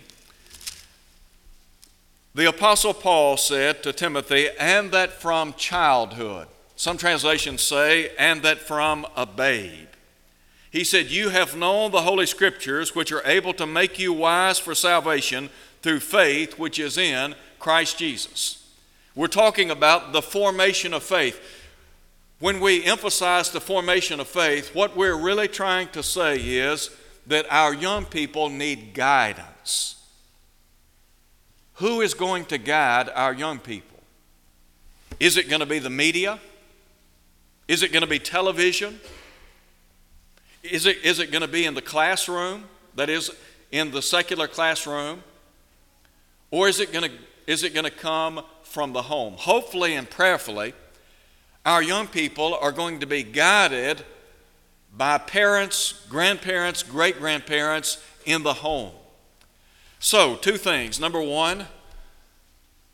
the 2.34 2.48
Apostle 2.48 2.94
Paul 2.94 3.36
said 3.36 3.82
to 3.82 3.92
Timothy, 3.92 4.48
and 4.58 4.90
that 4.92 5.12
from 5.12 5.52
childhood. 5.54 6.46
Some 6.76 6.96
translations 6.96 7.60
say, 7.60 8.12
and 8.18 8.42
that 8.42 8.58
from 8.58 9.06
a 9.16 9.26
babe. 9.26 9.88
He 10.72 10.84
said, 10.84 11.10
You 11.10 11.28
have 11.28 11.54
known 11.54 11.90
the 11.90 12.00
Holy 12.00 12.24
Scriptures, 12.24 12.94
which 12.94 13.12
are 13.12 13.24
able 13.26 13.52
to 13.54 13.66
make 13.66 13.98
you 13.98 14.14
wise 14.14 14.58
for 14.58 14.74
salvation 14.74 15.50
through 15.82 16.00
faith 16.00 16.58
which 16.58 16.78
is 16.78 16.96
in 16.96 17.34
Christ 17.58 17.98
Jesus. 17.98 18.66
We're 19.14 19.26
talking 19.26 19.70
about 19.70 20.14
the 20.14 20.22
formation 20.22 20.94
of 20.94 21.02
faith. 21.02 21.38
When 22.38 22.58
we 22.58 22.84
emphasize 22.84 23.50
the 23.50 23.60
formation 23.60 24.18
of 24.18 24.26
faith, 24.26 24.74
what 24.74 24.96
we're 24.96 25.14
really 25.14 25.46
trying 25.46 25.88
to 25.88 26.02
say 26.02 26.36
is 26.36 26.90
that 27.26 27.44
our 27.50 27.74
young 27.74 28.06
people 28.06 28.48
need 28.48 28.94
guidance. 28.94 30.02
Who 31.74 32.00
is 32.00 32.14
going 32.14 32.46
to 32.46 32.56
guide 32.56 33.10
our 33.14 33.34
young 33.34 33.58
people? 33.58 34.00
Is 35.20 35.36
it 35.36 35.50
going 35.50 35.60
to 35.60 35.66
be 35.66 35.78
the 35.78 35.90
media? 35.90 36.40
Is 37.68 37.82
it 37.82 37.92
going 37.92 38.02
to 38.02 38.08
be 38.08 38.18
television? 38.18 38.98
Is 40.62 40.86
it, 40.86 40.98
is 41.04 41.18
it 41.18 41.30
going 41.30 41.42
to 41.42 41.48
be 41.48 41.64
in 41.64 41.74
the 41.74 41.82
classroom? 41.82 42.64
That 42.94 43.10
is, 43.10 43.30
in 43.70 43.90
the 43.90 44.02
secular 44.02 44.46
classroom? 44.46 45.22
Or 46.50 46.68
is 46.68 46.78
it 46.78 46.92
going 46.92 47.10
to, 47.10 47.16
is 47.46 47.64
it 47.64 47.74
going 47.74 47.84
to 47.84 47.90
come 47.90 48.44
from 48.62 48.92
the 48.92 49.02
home? 49.02 49.34
Hopefully 49.34 49.94
and 49.94 50.08
prayerfully, 50.08 50.74
our 51.64 51.82
young 51.82 52.06
people 52.06 52.54
are 52.60 52.72
going 52.72 53.00
to 53.00 53.06
be 53.06 53.22
guided 53.22 54.04
by 54.96 55.18
parents, 55.18 56.04
grandparents, 56.08 56.82
great 56.82 57.18
grandparents 57.18 58.02
in 58.24 58.42
the 58.42 58.52
home. 58.52 58.92
So, 59.98 60.36
two 60.36 60.56
things. 60.56 61.00
Number 61.00 61.22
one, 61.22 61.66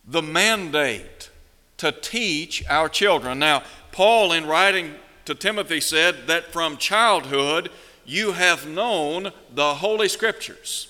the 0.06 0.22
mandate 0.22 1.30
to 1.78 1.92
teach 1.92 2.62
our 2.68 2.88
children. 2.88 3.38
Now, 3.38 3.62
Paul, 3.92 4.32
in 4.32 4.46
writing 4.46 4.94
to 5.28 5.34
Timothy, 5.34 5.80
said 5.80 6.26
that 6.26 6.52
from 6.52 6.78
childhood 6.78 7.70
you 8.06 8.32
have 8.32 8.66
known 8.66 9.30
the 9.54 9.74
Holy 9.74 10.08
Scriptures. 10.08 10.88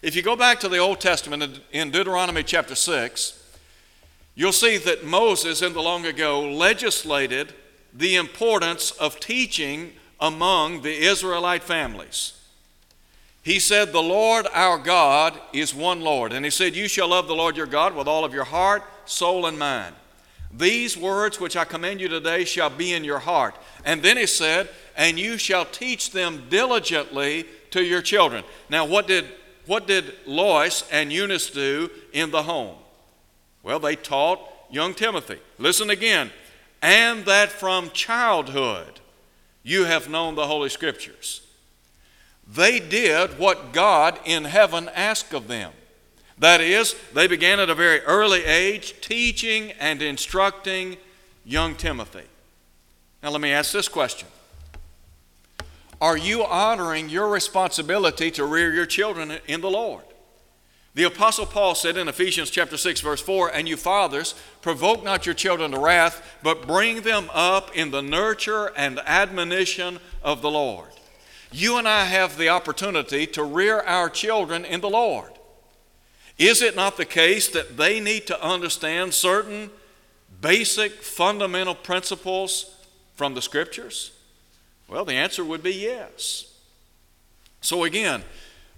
If 0.00 0.14
you 0.14 0.22
go 0.22 0.36
back 0.36 0.60
to 0.60 0.68
the 0.68 0.78
Old 0.78 1.00
Testament 1.00 1.60
in 1.72 1.90
Deuteronomy 1.90 2.44
chapter 2.44 2.76
6, 2.76 3.42
you'll 4.36 4.52
see 4.52 4.76
that 4.78 5.04
Moses, 5.04 5.60
in 5.60 5.72
the 5.72 5.82
long 5.82 6.06
ago, 6.06 6.40
legislated 6.40 7.52
the 7.92 8.14
importance 8.14 8.92
of 8.92 9.18
teaching 9.18 9.94
among 10.20 10.82
the 10.82 10.96
Israelite 10.96 11.64
families. 11.64 12.40
He 13.42 13.58
said, 13.58 13.92
The 13.92 14.00
Lord 14.00 14.46
our 14.54 14.78
God 14.78 15.36
is 15.52 15.74
one 15.74 16.00
Lord. 16.00 16.32
And 16.32 16.44
he 16.44 16.50
said, 16.50 16.76
You 16.76 16.86
shall 16.86 17.08
love 17.08 17.26
the 17.26 17.34
Lord 17.34 17.56
your 17.56 17.66
God 17.66 17.96
with 17.96 18.06
all 18.06 18.24
of 18.24 18.32
your 18.32 18.44
heart, 18.44 18.84
soul, 19.04 19.46
and 19.46 19.58
mind. 19.58 19.96
These 20.56 20.96
words 20.96 21.40
which 21.40 21.56
I 21.56 21.64
command 21.64 22.00
you 22.00 22.08
today 22.08 22.44
shall 22.44 22.70
be 22.70 22.92
in 22.92 23.02
your 23.02 23.18
heart. 23.18 23.56
And 23.84 24.02
then 24.02 24.16
he 24.16 24.26
said, 24.26 24.68
And 24.96 25.18
you 25.18 25.36
shall 25.36 25.64
teach 25.64 26.12
them 26.12 26.44
diligently 26.48 27.46
to 27.70 27.82
your 27.82 28.02
children. 28.02 28.44
Now, 28.70 28.84
what 28.84 29.08
did, 29.08 29.26
what 29.66 29.86
did 29.86 30.14
Lois 30.26 30.88
and 30.92 31.12
Eunice 31.12 31.50
do 31.50 31.90
in 32.12 32.30
the 32.30 32.44
home? 32.44 32.76
Well, 33.64 33.80
they 33.80 33.96
taught 33.96 34.40
young 34.70 34.94
Timothy. 34.94 35.38
Listen 35.58 35.90
again. 35.90 36.30
And 36.80 37.24
that 37.24 37.50
from 37.50 37.90
childhood 37.90 39.00
you 39.62 39.84
have 39.84 40.08
known 40.08 40.34
the 40.34 40.46
Holy 40.46 40.68
Scriptures. 40.68 41.40
They 42.46 42.78
did 42.78 43.38
what 43.38 43.72
God 43.72 44.20
in 44.24 44.44
heaven 44.44 44.90
asked 44.94 45.32
of 45.32 45.48
them. 45.48 45.72
That 46.38 46.60
is, 46.60 46.96
they 47.12 47.26
began 47.26 47.60
at 47.60 47.70
a 47.70 47.74
very 47.74 48.00
early 48.00 48.44
age 48.44 49.00
teaching 49.00 49.72
and 49.72 50.02
instructing 50.02 50.96
young 51.44 51.76
Timothy. 51.76 52.24
Now, 53.22 53.30
let 53.30 53.40
me 53.40 53.52
ask 53.52 53.72
this 53.72 53.88
question 53.88 54.28
Are 56.00 56.16
you 56.16 56.44
honoring 56.44 57.08
your 57.08 57.28
responsibility 57.28 58.30
to 58.32 58.44
rear 58.44 58.72
your 58.72 58.86
children 58.86 59.38
in 59.46 59.60
the 59.60 59.70
Lord? 59.70 60.04
The 60.94 61.04
Apostle 61.04 61.46
Paul 61.46 61.74
said 61.74 61.96
in 61.96 62.06
Ephesians 62.06 62.50
chapter 62.50 62.76
6, 62.76 63.00
verse 63.00 63.20
4, 63.20 63.48
And 63.52 63.68
you 63.68 63.76
fathers, 63.76 64.36
provoke 64.62 65.02
not 65.02 65.26
your 65.26 65.34
children 65.34 65.72
to 65.72 65.78
wrath, 65.80 66.38
but 66.40 66.68
bring 66.68 67.00
them 67.00 67.28
up 67.34 67.76
in 67.76 67.90
the 67.90 68.02
nurture 68.02 68.70
and 68.76 69.00
admonition 69.00 69.98
of 70.22 70.40
the 70.40 70.52
Lord. 70.52 70.90
You 71.50 71.78
and 71.78 71.88
I 71.88 72.04
have 72.04 72.36
the 72.36 72.48
opportunity 72.48 73.26
to 73.28 73.42
rear 73.42 73.80
our 73.80 74.08
children 74.08 74.64
in 74.64 74.80
the 74.80 74.90
Lord. 74.90 75.33
Is 76.38 76.62
it 76.62 76.74
not 76.74 76.96
the 76.96 77.04
case 77.04 77.48
that 77.48 77.76
they 77.76 78.00
need 78.00 78.26
to 78.26 78.42
understand 78.44 79.14
certain 79.14 79.70
basic 80.40 80.92
fundamental 80.92 81.74
principles 81.74 82.74
from 83.14 83.34
the 83.34 83.42
Scriptures? 83.42 84.12
Well, 84.88 85.04
the 85.04 85.14
answer 85.14 85.44
would 85.44 85.62
be 85.62 85.74
yes. 85.74 86.52
So, 87.60 87.84
again, 87.84 88.22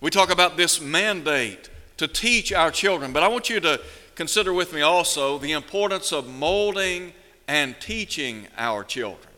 we 0.01 0.11
talk 0.11 0.31
about 0.31 0.57
this 0.57 0.81
mandate 0.81 1.71
to 1.97 2.07
teach 2.07 2.53
our 2.53 2.71
children. 2.71 3.13
But 3.13 3.23
I 3.23 3.29
want 3.29 3.49
you 3.51 3.59
to 3.61 3.81
consider 4.15 4.53
with 4.53 4.73
me 4.73 4.83
also 4.83 5.39
the 5.39 5.53
importance 5.53 6.13
of 6.13 6.29
molding 6.29 7.13
and 7.49 7.79
teaching 7.81 8.49
our 8.57 8.85
children. 8.85 9.33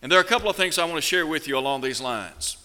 And 0.00 0.10
there 0.10 0.18
are 0.18 0.22
a 0.22 0.26
couple 0.26 0.48
of 0.48 0.56
things 0.56 0.78
I 0.78 0.84
want 0.84 0.96
to 0.96 1.02
share 1.02 1.26
with 1.26 1.48
you 1.48 1.58
along 1.58 1.80
these 1.80 2.00
lines. 2.00 2.56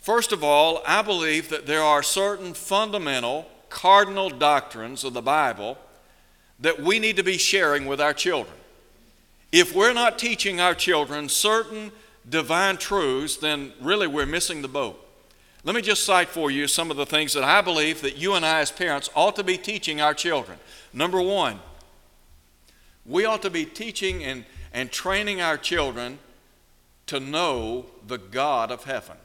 First 0.00 0.32
of 0.32 0.44
all, 0.44 0.82
I 0.86 1.02
believe 1.02 1.48
that 1.48 1.66
there 1.66 1.82
are 1.82 2.02
certain 2.02 2.52
fundamental, 2.52 3.46
cardinal 3.74 4.30
doctrines 4.30 5.02
of 5.02 5.12
the 5.14 5.20
Bible 5.20 5.76
that 6.60 6.80
we 6.80 7.00
need 7.00 7.16
to 7.16 7.24
be 7.24 7.36
sharing 7.36 7.86
with 7.86 8.00
our 8.00 8.14
children. 8.14 8.56
If 9.50 9.74
we're 9.74 9.92
not 9.92 10.16
teaching 10.16 10.60
our 10.60 10.74
children 10.74 11.28
certain 11.28 11.90
divine 12.28 12.76
truths, 12.76 13.36
then 13.36 13.72
really 13.80 14.06
we're 14.06 14.26
missing 14.26 14.62
the 14.62 14.68
boat. 14.68 15.00
Let 15.64 15.74
me 15.74 15.82
just 15.82 16.04
cite 16.04 16.28
for 16.28 16.52
you 16.52 16.68
some 16.68 16.92
of 16.92 16.96
the 16.96 17.04
things 17.04 17.32
that 17.32 17.42
I 17.42 17.62
believe 17.62 18.00
that 18.02 18.16
you 18.16 18.34
and 18.34 18.46
I, 18.46 18.60
as 18.60 18.70
parents, 18.70 19.10
ought 19.16 19.34
to 19.36 19.44
be 19.44 19.58
teaching 19.58 20.00
our 20.00 20.14
children. 20.14 20.58
Number 20.92 21.20
one, 21.20 21.58
we 23.04 23.24
ought 23.24 23.42
to 23.42 23.50
be 23.50 23.64
teaching 23.64 24.22
and, 24.22 24.44
and 24.72 24.90
training 24.92 25.40
our 25.40 25.58
children 25.58 26.20
to 27.06 27.18
know 27.18 27.86
the 28.06 28.18
God 28.18 28.70
of 28.70 28.84
heaven. 28.84 29.16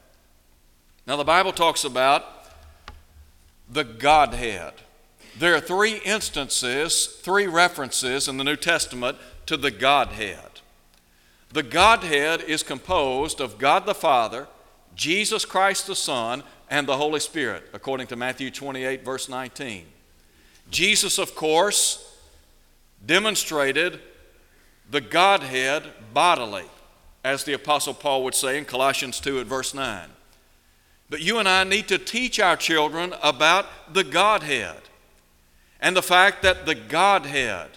Now, 1.05 1.17
the 1.17 1.23
Bible 1.23 1.51
talks 1.51 1.83
about 1.83 2.38
the 3.69 3.83
Godhead. 3.83 4.73
There 5.37 5.55
are 5.55 5.61
three 5.61 5.97
instances, 6.03 7.05
three 7.05 7.47
references 7.47 8.27
in 8.27 8.37
the 8.37 8.43
New 8.43 8.55
Testament 8.55 9.17
to 9.45 9.57
the 9.57 9.71
Godhead. 9.71 10.61
The 11.51 11.63
Godhead 11.63 12.41
is 12.41 12.63
composed 12.63 13.39
of 13.39 13.57
God 13.57 13.85
the 13.85 13.95
Father, 13.95 14.47
Jesus 14.95 15.45
Christ 15.45 15.87
the 15.87 15.95
Son, 15.95 16.43
and 16.69 16.87
the 16.87 16.97
Holy 16.97 17.19
Spirit, 17.19 17.63
according 17.73 18.07
to 18.07 18.15
Matthew 18.15 18.51
28, 18.51 19.03
verse 19.03 19.29
19. 19.29 19.85
Jesus, 20.69 21.17
of 21.17 21.33
course, 21.35 22.17
demonstrated 23.03 23.99
the 24.91 25.01
Godhead 25.01 25.83
bodily, 26.13 26.65
as 27.23 27.43
the 27.43 27.53
Apostle 27.53 27.93
Paul 27.93 28.23
would 28.23 28.35
say 28.35 28.57
in 28.57 28.65
Colossians 28.65 29.19
2 29.19 29.39
at 29.39 29.47
verse 29.47 29.73
9. 29.73 30.09
But 31.09 31.21
you 31.21 31.39
and 31.39 31.47
I 31.49 31.63
need 31.63 31.87
to 31.87 31.97
teach 31.97 32.39
our 32.39 32.55
children 32.55 33.13
about 33.21 33.93
the 33.93 34.03
Godhead. 34.03 34.77
and 35.81 35.95
the 35.95 36.01
fact 36.01 36.41
that 36.41 36.65
the 36.65 36.75
Godhead 36.75 37.69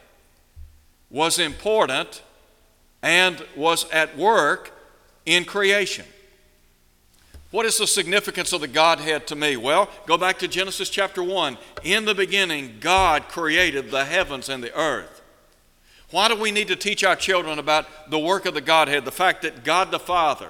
was 1.09 1.39
important 1.39 2.23
and 3.03 3.45
was 3.57 3.89
at 3.91 4.17
work 4.17 4.73
in 5.25 5.45
creation. 5.45 6.05
What 7.53 7.67
is 7.67 7.77
the 7.79 7.87
significance 7.87 8.53
of 8.53 8.61
the 8.61 8.69
Godhead 8.69 9.27
to 9.27 9.37
me? 9.37 9.57
Well, 9.57 9.89
go 10.07 10.17
back 10.17 10.39
to 10.39 10.49
Genesis 10.49 10.89
chapter 10.89 11.23
1. 11.23 11.59
In 11.85 12.07
the 12.07 12.15
beginning, 12.15 12.79
God 12.81 13.29
created 13.29 13.91
the 13.91 14.05
heavens 14.05 14.49
and 14.49 14.65
the 14.65 14.75
earth. 14.77 15.21
Why 16.11 16.29
do 16.29 16.37
we 16.37 16.51
need 16.51 16.69
to 16.69 16.77
teach 16.77 17.05
our 17.05 17.17
children 17.17 17.59
about 17.59 18.11
the 18.11 18.19
work 18.19 18.47
of 18.47 18.55
the 18.55 18.61
Godhead? 18.61 19.05
The 19.05 19.13
fact 19.13 19.43
that 19.43 19.65
God 19.65 19.91
the 19.91 19.99
Father, 19.99 20.49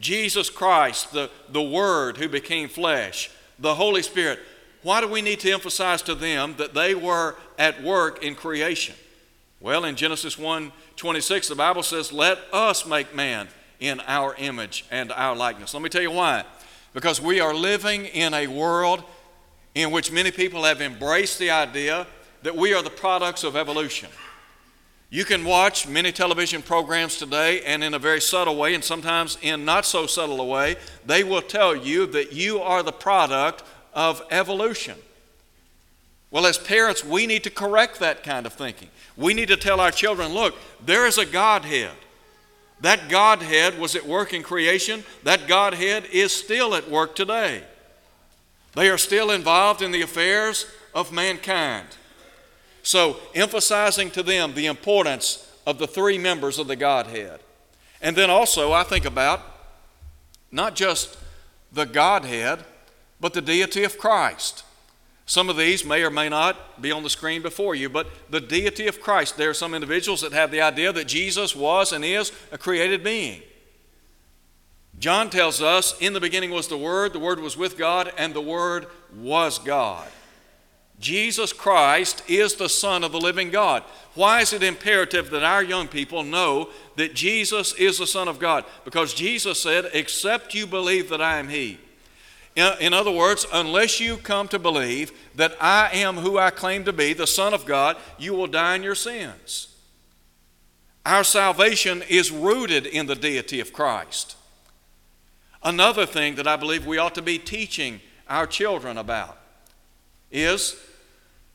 Jesus 0.00 0.50
Christ, 0.50 1.12
the, 1.12 1.30
the 1.48 1.62
Word 1.62 2.16
who 2.16 2.28
became 2.28 2.68
flesh, 2.68 3.30
the 3.58 3.74
Holy 3.74 4.02
Spirit, 4.02 4.38
why 4.82 5.00
do 5.00 5.08
we 5.08 5.22
need 5.22 5.40
to 5.40 5.50
emphasize 5.50 6.02
to 6.02 6.14
them 6.14 6.54
that 6.58 6.74
they 6.74 6.94
were 6.94 7.34
at 7.58 7.82
work 7.82 8.22
in 8.22 8.34
creation? 8.34 8.94
Well, 9.60 9.84
in 9.84 9.96
Genesis 9.96 10.38
1 10.38 10.72
26, 10.96 11.48
the 11.48 11.54
Bible 11.54 11.82
says, 11.82 12.12
Let 12.12 12.38
us 12.52 12.86
make 12.86 13.14
man 13.14 13.48
in 13.80 14.00
our 14.06 14.34
image 14.36 14.84
and 14.90 15.12
our 15.12 15.36
likeness. 15.36 15.74
Let 15.74 15.82
me 15.82 15.88
tell 15.88 16.02
you 16.02 16.10
why. 16.10 16.44
Because 16.92 17.20
we 17.20 17.40
are 17.40 17.54
living 17.54 18.06
in 18.06 18.34
a 18.34 18.46
world 18.46 19.02
in 19.74 19.90
which 19.90 20.10
many 20.10 20.30
people 20.30 20.64
have 20.64 20.80
embraced 20.80 21.38
the 21.38 21.50
idea 21.50 22.06
that 22.42 22.56
we 22.56 22.74
are 22.74 22.82
the 22.82 22.90
products 22.90 23.44
of 23.44 23.56
evolution. 23.56 24.08
You 25.10 25.24
can 25.24 25.44
watch 25.44 25.88
many 25.88 26.12
television 26.12 26.60
programs 26.60 27.16
today, 27.16 27.62
and 27.62 27.82
in 27.82 27.94
a 27.94 27.98
very 27.98 28.20
subtle 28.20 28.56
way, 28.56 28.74
and 28.74 28.84
sometimes 28.84 29.38
in 29.40 29.64
not 29.64 29.86
so 29.86 30.06
subtle 30.06 30.40
a 30.40 30.44
way, 30.44 30.76
they 31.06 31.24
will 31.24 31.40
tell 31.40 31.74
you 31.74 32.04
that 32.08 32.34
you 32.34 32.60
are 32.60 32.82
the 32.82 32.92
product 32.92 33.62
of 33.94 34.22
evolution. 34.30 34.96
Well, 36.30 36.44
as 36.44 36.58
parents, 36.58 37.02
we 37.02 37.26
need 37.26 37.44
to 37.44 37.50
correct 37.50 38.00
that 38.00 38.22
kind 38.22 38.44
of 38.44 38.52
thinking. 38.52 38.88
We 39.16 39.32
need 39.32 39.48
to 39.48 39.56
tell 39.56 39.80
our 39.80 39.90
children 39.90 40.34
look, 40.34 40.54
there 40.84 41.06
is 41.06 41.16
a 41.16 41.24
Godhead. 41.24 41.96
That 42.82 43.08
Godhead 43.08 43.78
was 43.78 43.96
at 43.96 44.06
work 44.06 44.34
in 44.34 44.42
creation, 44.42 45.04
that 45.22 45.48
Godhead 45.48 46.04
is 46.12 46.32
still 46.32 46.74
at 46.74 46.90
work 46.90 47.16
today. 47.16 47.62
They 48.74 48.90
are 48.90 48.98
still 48.98 49.30
involved 49.30 49.80
in 49.80 49.90
the 49.90 50.02
affairs 50.02 50.66
of 50.94 51.12
mankind. 51.12 51.86
So, 52.88 53.18
emphasizing 53.34 54.10
to 54.12 54.22
them 54.22 54.54
the 54.54 54.64
importance 54.64 55.46
of 55.66 55.76
the 55.76 55.86
three 55.86 56.16
members 56.16 56.58
of 56.58 56.68
the 56.68 56.74
Godhead. 56.74 57.40
And 58.00 58.16
then 58.16 58.30
also, 58.30 58.72
I 58.72 58.82
think 58.82 59.04
about 59.04 59.42
not 60.50 60.74
just 60.74 61.18
the 61.70 61.84
Godhead, 61.84 62.64
but 63.20 63.34
the 63.34 63.42
deity 63.42 63.84
of 63.84 63.98
Christ. 63.98 64.64
Some 65.26 65.50
of 65.50 65.58
these 65.58 65.84
may 65.84 66.02
or 66.02 66.08
may 66.08 66.30
not 66.30 66.80
be 66.80 66.90
on 66.90 67.02
the 67.02 67.10
screen 67.10 67.42
before 67.42 67.74
you, 67.74 67.90
but 67.90 68.06
the 68.30 68.40
deity 68.40 68.86
of 68.86 69.02
Christ. 69.02 69.36
There 69.36 69.50
are 69.50 69.54
some 69.54 69.74
individuals 69.74 70.22
that 70.22 70.32
have 70.32 70.50
the 70.50 70.62
idea 70.62 70.90
that 70.90 71.08
Jesus 71.08 71.54
was 71.54 71.92
and 71.92 72.02
is 72.02 72.32
a 72.52 72.56
created 72.56 73.04
being. 73.04 73.42
John 74.98 75.28
tells 75.28 75.60
us, 75.60 75.94
In 76.00 76.14
the 76.14 76.20
beginning 76.20 76.52
was 76.52 76.68
the 76.68 76.78
Word, 76.78 77.12
the 77.12 77.18
Word 77.18 77.40
was 77.40 77.54
with 77.54 77.76
God, 77.76 78.10
and 78.16 78.32
the 78.32 78.40
Word 78.40 78.86
was 79.14 79.58
God. 79.58 80.08
Jesus 81.00 81.52
Christ 81.52 82.22
is 82.28 82.54
the 82.54 82.68
Son 82.68 83.04
of 83.04 83.12
the 83.12 83.20
living 83.20 83.50
God. 83.50 83.84
Why 84.14 84.40
is 84.40 84.52
it 84.52 84.64
imperative 84.64 85.30
that 85.30 85.44
our 85.44 85.62
young 85.62 85.86
people 85.86 86.24
know 86.24 86.70
that 86.96 87.14
Jesus 87.14 87.72
is 87.74 87.98
the 87.98 88.06
Son 88.06 88.26
of 88.26 88.40
God? 88.40 88.64
Because 88.84 89.14
Jesus 89.14 89.62
said, 89.62 89.90
Except 89.92 90.54
you 90.54 90.66
believe 90.66 91.08
that 91.10 91.22
I 91.22 91.38
am 91.38 91.48
He. 91.48 91.78
In 92.56 92.92
other 92.92 93.12
words, 93.12 93.46
unless 93.52 94.00
you 94.00 94.16
come 94.16 94.48
to 94.48 94.58
believe 94.58 95.12
that 95.36 95.56
I 95.60 95.90
am 95.92 96.16
who 96.16 96.38
I 96.38 96.50
claim 96.50 96.84
to 96.86 96.92
be, 96.92 97.12
the 97.12 97.26
Son 97.26 97.54
of 97.54 97.64
God, 97.64 97.96
you 98.18 98.34
will 98.34 98.48
die 98.48 98.74
in 98.74 98.82
your 98.82 98.96
sins. 98.96 99.76
Our 101.06 101.22
salvation 101.22 102.02
is 102.08 102.32
rooted 102.32 102.84
in 102.86 103.06
the 103.06 103.14
deity 103.14 103.60
of 103.60 103.72
Christ. 103.72 104.34
Another 105.62 106.04
thing 106.04 106.34
that 106.34 106.48
I 106.48 106.56
believe 106.56 106.84
we 106.84 106.98
ought 106.98 107.14
to 107.14 107.22
be 107.22 107.38
teaching 107.38 108.00
our 108.28 108.46
children 108.46 108.98
about 108.98 109.38
is 110.32 110.76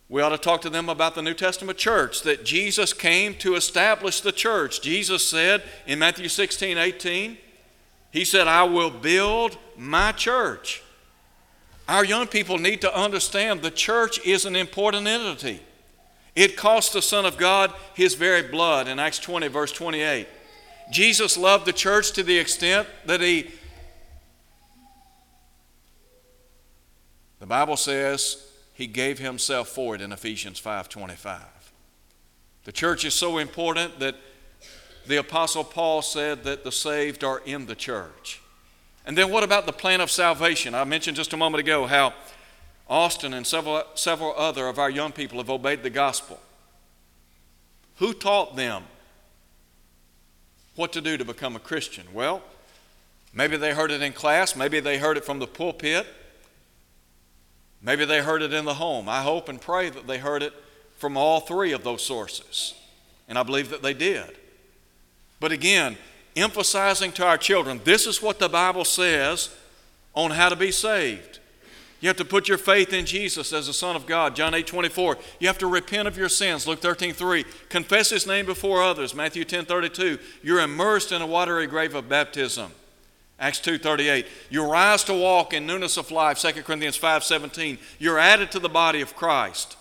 we 0.10 0.22
ought 0.22 0.30
to 0.30 0.38
talk 0.38 0.62
to 0.62 0.70
them 0.70 0.90
about 0.90 1.16
the 1.16 1.22
New 1.22 1.34
Testament 1.34 1.78
church, 1.78 2.22
that 2.22 2.46
Jesus 2.46 2.94
came 2.94 3.36
to 3.36 3.56
establish 3.56 4.22
the 4.22 4.32
church. 4.32 4.82
Jesus 4.82 5.28
said 5.28 5.64
in 5.88 6.00
Matthew 6.00 6.28
16, 6.28 6.78
18, 6.78 7.38
He 8.12 8.26
said, 8.26 8.48
I 8.48 8.64
will 8.64 8.92
build 8.92 9.58
my 9.78 10.12
church 10.12 10.84
our 11.88 12.06
young 12.06 12.28
people 12.28 12.58
need 12.58 12.82
to 12.82 12.98
understand 12.98 13.62
the 13.62 13.72
church 13.72 14.26
is 14.26 14.46
an 14.46 14.56
important 14.56 15.08
entity. 15.08 15.60
It 16.36 16.56
cost 16.56 16.94
the 16.94 17.02
Son 17.02 17.26
of 17.26 17.38
God 17.38 17.74
his 17.94 18.16
very 18.16 18.42
blood 18.42 18.88
in 18.88 19.00
Acts 19.00 19.20
20, 19.20 19.48
verse 19.50 19.72
28. 19.72 20.28
Jesus 20.92 21.38
loved 21.38 21.66
the 21.66 21.74
church 21.74 22.12
to 22.14 22.24
the 22.24 22.38
extent 22.38 22.88
that 23.06 23.22
he, 23.22 23.52
the 27.40 27.46
Bible 27.46 27.78
says, 27.78 28.44
he 28.74 28.88
gave 28.88 29.20
himself 29.20 29.70
for 29.70 29.96
it 29.96 30.02
in 30.02 30.12
Ephesians 30.12 30.60
5:25. 30.60 31.72
The 32.66 32.72
church 32.72 33.06
is 33.06 33.14
so 33.14 33.38
important 33.38 34.00
that 34.00 34.16
the 35.06 35.18
apostle 35.18 35.64
Paul 35.64 36.02
said 36.02 36.44
that 36.44 36.64
the 36.64 36.72
saved 36.72 37.24
are 37.24 37.42
in 37.46 37.66
the 37.66 37.76
church. 37.76 38.42
And 39.06 39.18
then 39.18 39.30
what 39.30 39.44
about 39.44 39.66
the 39.66 39.74
plan 39.74 40.00
of 40.00 40.10
salvation? 40.10 40.74
I 40.74 40.86
mentioned 40.86 41.18
just 41.18 41.34
a 41.34 41.38
moment 41.38 41.60
ago 41.60 41.86
how 41.88 42.14
Austin 42.90 43.34
and 43.34 43.46
several, 43.46 43.84
several 43.96 44.34
other 44.38 44.68
of 44.68 44.80
our 44.80 44.90
young 44.90 45.12
people 45.12 45.40
have 45.40 45.50
obeyed 45.50 45.84
the 45.84 45.90
gospel. 45.90 46.40
Who 47.98 48.14
taught 48.14 48.56
them 48.56 48.84
what 50.76 50.94
to 50.94 51.02
do 51.02 51.18
to 51.18 51.26
become 51.26 51.56
a 51.56 51.60
Christian? 51.60 52.06
Well, 52.14 52.42
maybe 53.34 53.58
they 53.58 53.74
heard 53.74 53.92
it 53.92 54.02
in 54.02 54.14
class, 54.14 54.56
maybe 54.56 54.80
they 54.80 54.98
heard 54.98 55.18
it 55.18 55.26
from 55.26 55.40
the 55.40 55.48
pulpit, 55.48 56.08
maybe 57.84 58.06
they 58.06 58.22
heard 58.22 58.42
it 58.42 58.54
in 58.54 58.66
the 58.66 58.76
home. 58.76 59.08
I 59.08 59.22
hope 59.22 59.50
and 59.50 59.62
pray 59.62 59.90
that 59.90 60.08
they 60.08 60.18
heard 60.18 60.42
it 60.42 60.54
from 60.96 61.18
all 61.18 61.40
three 61.40 61.72
of 61.74 61.84
those 61.84 62.04
sources, 62.04 62.74
and 63.28 63.38
I 63.38 63.44
believe 63.44 63.70
that 63.70 63.84
they 63.84 63.94
did. 63.94 64.38
But 65.40 65.52
again, 65.52 65.98
emphasizing 66.36 67.12
to 67.14 67.26
our 67.26 67.38
children 67.38 67.82
this 67.84 68.08
is 68.08 68.22
what 68.22 68.40
the 68.40 68.50
Bible 68.50 68.86
says 68.86 69.50
on 70.14 70.32
how 70.32 70.50
to 70.50 70.56
be 70.56 70.72
saved. 70.72 71.40
You 72.04 72.10
have 72.10 72.18
to 72.18 72.26
put 72.26 72.50
your 72.50 72.58
faith 72.58 72.92
in 72.92 73.06
Jesus 73.06 73.54
as 73.54 73.68
the 73.68 73.74
Son 73.74 73.96
of 73.96 74.06
God, 74.06 74.36
John 74.36 74.54
8 74.54 74.68
24. 74.68 75.18
You 75.40 75.48
have 75.48 75.58
to 75.60 75.68
repent 75.68 76.06
of 76.06 76.18
your 76.18 76.28
sins, 76.28 76.68
Luke 76.68 76.82
13 76.82 77.14
3. 77.14 77.46
Confess 77.70 78.10
His 78.10 78.28
name 78.28 78.46
before 78.46 78.84
others, 78.84 79.16
Matthew 79.16 79.46
10 79.46 79.64
32. 79.64 80.20
You're 80.42 80.60
immersed 80.60 81.14
in 81.14 81.22
a 81.22 81.26
watery 81.26 81.66
grave 81.66 81.96
of 81.96 82.10
baptism, 82.10 82.72
Acts 83.40 83.60
2.38, 83.60 84.26
You 84.50 84.70
rise 84.70 85.04
to 85.06 85.14
walk 85.14 85.54
in 85.54 85.66
newness 85.66 85.98
of 85.98 86.12
life, 86.12 86.40
2 86.40 86.64
Corinthians 86.64 86.98
5.17. 86.98 87.80
You're 88.00 88.20
added 88.20 88.52
to 88.52 88.60
the 88.60 88.70
body 88.70 89.02
of 89.02 89.16
Christ, 89.16 89.76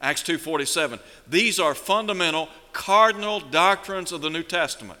Acts 0.00 0.22
2.47. 0.22 1.00
These 1.28 1.58
are 1.58 1.74
fundamental, 1.74 2.48
cardinal 2.72 3.40
doctrines 3.40 4.12
of 4.12 4.20
the 4.20 4.30
New 4.30 4.42
Testament 4.42 5.00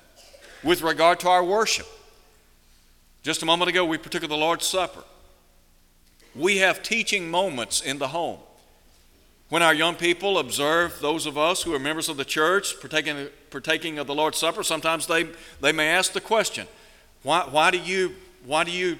with 0.62 0.82
regard 0.82 1.20
to 1.20 1.28
our 1.28 1.44
worship. 1.44 1.86
Just 3.22 3.42
a 3.42 3.46
moment 3.46 3.68
ago, 3.68 3.84
we 3.84 3.98
partook 3.98 4.22
of 4.22 4.28
the 4.28 4.36
Lord's 4.36 4.66
Supper. 4.66 5.02
We 6.34 6.58
have 6.58 6.82
teaching 6.82 7.30
moments 7.30 7.80
in 7.80 7.98
the 7.98 8.08
home. 8.08 8.38
When 9.48 9.62
our 9.62 9.74
young 9.74 9.94
people 9.94 10.38
observe 10.38 10.98
those 11.00 11.26
of 11.26 11.38
us 11.38 11.62
who 11.62 11.74
are 11.74 11.78
members 11.78 12.08
of 12.08 12.16
the 12.16 12.24
church 12.24 12.80
partaking, 12.80 13.28
partaking 13.50 13.98
of 13.98 14.06
the 14.06 14.14
Lord's 14.14 14.38
Supper, 14.38 14.62
sometimes 14.62 15.06
they, 15.06 15.28
they 15.60 15.72
may 15.72 15.88
ask 15.88 16.12
the 16.12 16.20
question 16.20 16.66
why, 17.26 17.40
why, 17.50 17.72
do 17.72 17.78
you, 17.78 18.14
why 18.44 18.62
do 18.62 18.70
you 18.70 18.98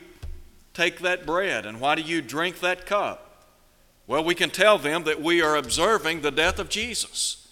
take 0.75 0.99
that 0.99 1.25
bread 1.25 1.65
and 1.65 1.81
why 1.81 1.95
do 1.95 2.03
you 2.03 2.21
drink 2.21 2.59
that 2.59 2.85
cup? 2.85 3.45
Well, 4.09 4.25
we 4.25 4.35
can 4.35 4.51
tell 4.51 4.79
them 4.79 5.05
that 5.05 5.23
we 5.23 5.43
are 5.43 5.55
observing 5.55 6.23
the 6.23 6.33
death 6.33 6.59
of 6.59 6.69
Jesus. 6.69 7.47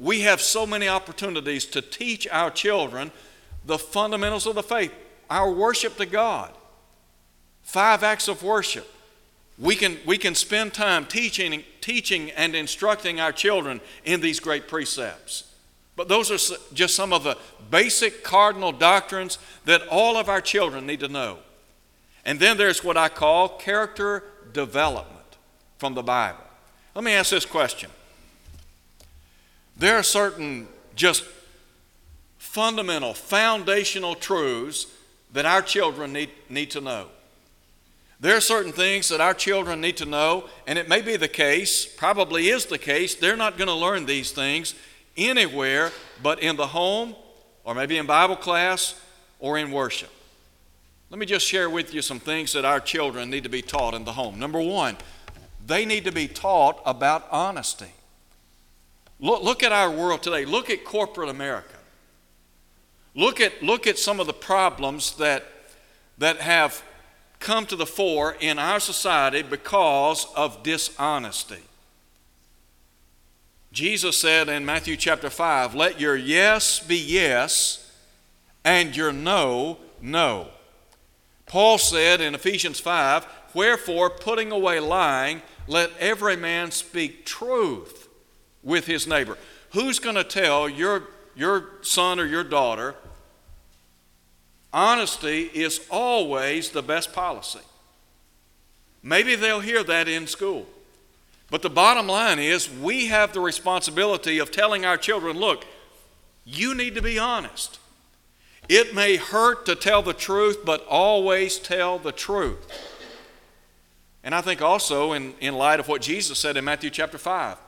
We 0.00 0.22
have 0.22 0.40
so 0.40 0.66
many 0.66 0.88
opportunities 0.88 1.66
to 1.66 1.82
teach 1.82 2.26
our 2.32 2.50
children 2.50 3.12
the 3.64 3.78
fundamentals 3.78 4.44
of 4.44 4.56
the 4.56 4.62
faith, 4.64 4.92
our 5.30 5.52
worship 5.52 5.96
to 5.98 6.06
God. 6.06 6.50
Five 7.62 8.02
acts 8.02 8.26
of 8.26 8.42
worship. 8.42 8.92
We 9.56 9.76
can, 9.76 9.98
we 10.04 10.18
can 10.18 10.34
spend 10.34 10.74
time 10.74 11.06
teaching, 11.06 11.62
teaching 11.80 12.32
and 12.32 12.56
instructing 12.56 13.20
our 13.20 13.30
children 13.30 13.80
in 14.04 14.20
these 14.20 14.40
great 14.40 14.66
precepts. 14.66 15.44
But 15.96 16.08
those 16.08 16.30
are 16.30 16.56
just 16.74 16.94
some 16.94 17.12
of 17.12 17.24
the 17.24 17.38
basic 17.70 18.22
cardinal 18.22 18.70
doctrines 18.70 19.38
that 19.64 19.86
all 19.88 20.16
of 20.16 20.28
our 20.28 20.42
children 20.42 20.86
need 20.86 21.00
to 21.00 21.08
know. 21.08 21.38
And 22.24 22.38
then 22.38 22.58
there's 22.58 22.84
what 22.84 22.96
I 22.96 23.08
call 23.08 23.48
character 23.48 24.22
development 24.52 25.38
from 25.78 25.94
the 25.94 26.02
Bible. 26.02 26.44
Let 26.94 27.04
me 27.04 27.12
ask 27.12 27.30
this 27.30 27.46
question 27.46 27.90
there 29.76 29.96
are 29.96 30.02
certain 30.02 30.68
just 30.94 31.24
fundamental, 32.38 33.12
foundational 33.12 34.14
truths 34.14 34.86
that 35.32 35.44
our 35.44 35.60
children 35.60 36.12
need, 36.12 36.30
need 36.48 36.70
to 36.70 36.80
know. 36.80 37.08
There 38.18 38.34
are 38.34 38.40
certain 38.40 38.72
things 38.72 39.10
that 39.10 39.20
our 39.20 39.34
children 39.34 39.82
need 39.82 39.98
to 39.98 40.06
know, 40.06 40.48
and 40.66 40.78
it 40.78 40.88
may 40.88 41.02
be 41.02 41.18
the 41.18 41.28
case, 41.28 41.84
probably 41.84 42.48
is 42.48 42.64
the 42.64 42.78
case, 42.78 43.14
they're 43.14 43.36
not 43.36 43.58
going 43.58 43.68
to 43.68 43.74
learn 43.74 44.06
these 44.06 44.32
things 44.32 44.74
anywhere 45.16 45.92
but 46.22 46.40
in 46.40 46.56
the 46.56 46.66
home, 46.66 47.14
or 47.64 47.74
maybe 47.74 47.98
in 47.98 48.06
Bible 48.06 48.36
class, 48.36 49.00
or 49.38 49.58
in 49.58 49.70
worship. 49.70 50.10
Let 51.10 51.18
me 51.18 51.26
just 51.26 51.46
share 51.46 51.70
with 51.70 51.94
you 51.94 52.02
some 52.02 52.18
things 52.18 52.52
that 52.52 52.64
our 52.64 52.80
children 52.80 53.30
need 53.30 53.44
to 53.44 53.48
be 53.48 53.62
taught 53.62 53.94
in 53.94 54.04
the 54.04 54.12
home. 54.12 54.38
Number 54.38 54.60
one, 54.60 54.96
they 55.64 55.84
need 55.84 56.04
to 56.04 56.12
be 56.12 56.26
taught 56.28 56.80
about 56.84 57.26
honesty. 57.30 57.92
Look, 59.20 59.42
look 59.42 59.62
at 59.62 59.72
our 59.72 59.90
world 59.90 60.22
today. 60.22 60.44
Look 60.44 60.68
at 60.68 60.84
corporate 60.84 61.28
America. 61.28 61.74
Look 63.14 63.40
at, 63.40 63.62
look 63.62 63.86
at 63.86 63.98
some 63.98 64.20
of 64.20 64.26
the 64.26 64.34
problems 64.34 65.16
that, 65.16 65.44
that 66.18 66.38
have 66.38 66.82
come 67.38 67.66
to 67.66 67.76
the 67.76 67.86
fore 67.86 68.36
in 68.40 68.58
our 68.58 68.80
society 68.80 69.42
because 69.42 70.26
of 70.36 70.62
dishonesty. 70.62 71.62
Jesus 73.76 74.16
said 74.16 74.48
in 74.48 74.64
Matthew 74.64 74.96
chapter 74.96 75.28
5, 75.28 75.74
Let 75.74 76.00
your 76.00 76.16
yes 76.16 76.80
be 76.80 76.96
yes 76.96 77.92
and 78.64 78.96
your 78.96 79.12
no, 79.12 79.76
no. 80.00 80.48
Paul 81.44 81.76
said 81.76 82.22
in 82.22 82.34
Ephesians 82.34 82.80
5, 82.80 83.26
Wherefore, 83.52 84.08
putting 84.08 84.50
away 84.50 84.80
lying, 84.80 85.42
let 85.66 85.90
every 86.00 86.36
man 86.36 86.70
speak 86.70 87.26
truth 87.26 88.08
with 88.62 88.86
his 88.86 89.06
neighbor. 89.06 89.36
Who's 89.72 89.98
going 89.98 90.16
to 90.16 90.24
tell 90.24 90.70
your, 90.70 91.02
your 91.34 91.66
son 91.82 92.18
or 92.18 92.24
your 92.24 92.44
daughter 92.44 92.94
honesty 94.72 95.50
is 95.52 95.82
always 95.90 96.70
the 96.70 96.82
best 96.82 97.12
policy? 97.12 97.60
Maybe 99.02 99.34
they'll 99.34 99.60
hear 99.60 99.84
that 99.84 100.08
in 100.08 100.26
school. 100.26 100.66
But 101.50 101.62
the 101.62 101.70
bottom 101.70 102.06
line 102.08 102.38
is, 102.38 102.70
we 102.70 103.06
have 103.06 103.32
the 103.32 103.40
responsibility 103.40 104.38
of 104.38 104.50
telling 104.50 104.84
our 104.84 104.96
children 104.96 105.36
look, 105.36 105.64
you 106.44 106.74
need 106.74 106.94
to 106.94 107.02
be 107.02 107.18
honest. 107.18 107.78
It 108.68 108.94
may 108.94 109.16
hurt 109.16 109.66
to 109.66 109.76
tell 109.76 110.02
the 110.02 110.12
truth, 110.12 110.64
but 110.64 110.84
always 110.88 111.58
tell 111.58 111.98
the 111.98 112.12
truth. 112.12 112.66
And 114.24 114.34
I 114.34 114.40
think 114.40 114.60
also, 114.60 115.12
in, 115.12 115.34
in 115.40 115.54
light 115.54 115.78
of 115.78 115.86
what 115.86 116.02
Jesus 116.02 116.38
said 116.38 116.56
in 116.56 116.64
Matthew 116.64 116.90
chapter 116.90 117.18
5, 117.18 117.58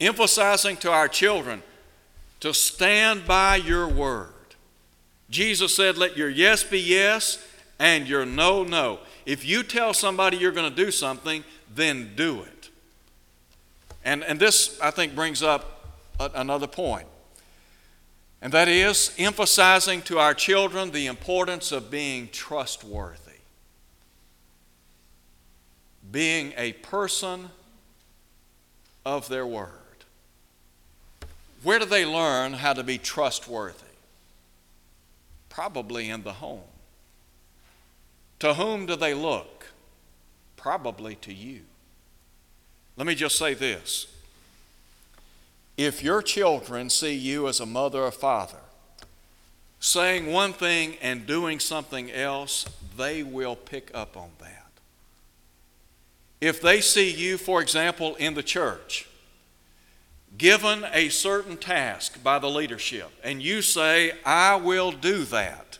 emphasizing 0.00 0.76
to 0.78 0.92
our 0.92 1.08
children 1.08 1.62
to 2.40 2.52
stand 2.52 3.26
by 3.26 3.56
your 3.56 3.88
word. 3.88 4.32
Jesus 5.30 5.74
said, 5.74 5.96
Let 5.96 6.16
your 6.16 6.28
yes 6.28 6.62
be 6.62 6.78
yes 6.78 7.42
and 7.78 8.06
your 8.06 8.26
no, 8.26 8.64
no. 8.64 9.00
If 9.24 9.46
you 9.46 9.62
tell 9.62 9.94
somebody 9.94 10.36
you're 10.36 10.52
going 10.52 10.70
to 10.70 10.84
do 10.84 10.90
something, 10.90 11.42
then 11.74 12.12
do 12.16 12.42
it. 12.42 12.70
And, 14.04 14.24
and 14.24 14.38
this, 14.38 14.78
I 14.80 14.90
think, 14.90 15.14
brings 15.14 15.42
up 15.42 15.86
a, 16.18 16.30
another 16.34 16.66
point. 16.66 17.06
And 18.40 18.52
that 18.52 18.68
is 18.68 19.12
emphasizing 19.18 20.02
to 20.02 20.18
our 20.18 20.32
children 20.32 20.90
the 20.90 21.06
importance 21.06 21.72
of 21.72 21.90
being 21.90 22.28
trustworthy. 22.32 23.18
Being 26.10 26.54
a 26.56 26.72
person 26.74 27.50
of 29.04 29.28
their 29.28 29.46
word. 29.46 29.72
Where 31.62 31.78
do 31.78 31.84
they 31.84 32.06
learn 32.06 32.52
how 32.52 32.72
to 32.72 32.84
be 32.84 32.98
trustworthy? 32.98 33.74
Probably 35.48 36.08
in 36.08 36.22
the 36.22 36.34
home. 36.34 36.60
To 38.38 38.54
whom 38.54 38.86
do 38.86 38.94
they 38.94 39.14
look? 39.14 39.57
Probably 40.68 41.14
to 41.22 41.32
you. 41.32 41.60
Let 42.98 43.06
me 43.06 43.14
just 43.14 43.38
say 43.38 43.54
this 43.54 44.06
if 45.78 46.02
your 46.02 46.20
children 46.20 46.90
see 46.90 47.14
you 47.14 47.48
as 47.48 47.58
a 47.58 47.64
mother 47.64 48.02
or 48.02 48.10
father 48.10 48.58
saying 49.80 50.30
one 50.30 50.52
thing 50.52 50.96
and 51.00 51.26
doing 51.26 51.58
something 51.58 52.12
else, 52.12 52.66
they 52.98 53.22
will 53.22 53.56
pick 53.56 53.90
up 53.94 54.14
on 54.14 54.28
that. 54.40 54.68
If 56.38 56.60
they 56.60 56.82
see 56.82 57.10
you, 57.10 57.38
for 57.38 57.62
example, 57.62 58.14
in 58.16 58.34
the 58.34 58.42
church, 58.42 59.08
given 60.36 60.84
a 60.92 61.08
certain 61.08 61.56
task 61.56 62.22
by 62.22 62.38
the 62.38 62.50
leadership, 62.50 63.08
and 63.24 63.42
you 63.42 63.62
say, 63.62 64.12
I 64.22 64.56
will 64.56 64.92
do 64.92 65.24
that, 65.24 65.78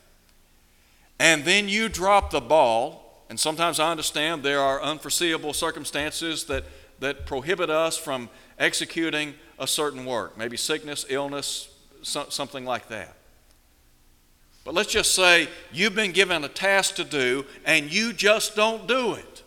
and 1.19 1.45
then 1.45 1.69
you 1.69 1.91
drop 1.91 2.31
the 2.31 2.41
ball, 2.41 3.08
and 3.29 3.39
sometimes 3.39 3.79
I 3.79 3.91
understand 3.91 4.43
there 4.43 4.61
are 4.61 4.81
unforeseeable 4.81 5.53
circumstances 5.53 6.45
that, 6.45 6.65
that 7.01 7.27
prohibit 7.27 7.71
us 7.71 7.97
from 7.97 8.31
executing 8.59 9.35
a 9.59 9.67
certain 9.67 10.05
work, 10.07 10.39
maybe 10.39 10.57
sickness, 10.57 11.05
illness, 11.09 11.69
something 12.03 12.65
like 12.65 12.89
that. 12.89 13.15
But 14.65 14.75
let's 14.75 14.93
just 14.93 15.15
say 15.15 15.49
you've 15.73 15.95
been 15.95 16.13
given 16.13 16.45
a 16.45 16.49
task 16.49 16.97
to 16.97 17.05
do 17.05 17.45
and 17.65 17.93
you 17.93 18.13
just 18.13 18.55
don't 18.57 18.87
do 18.87 19.15
it. 19.15 19.43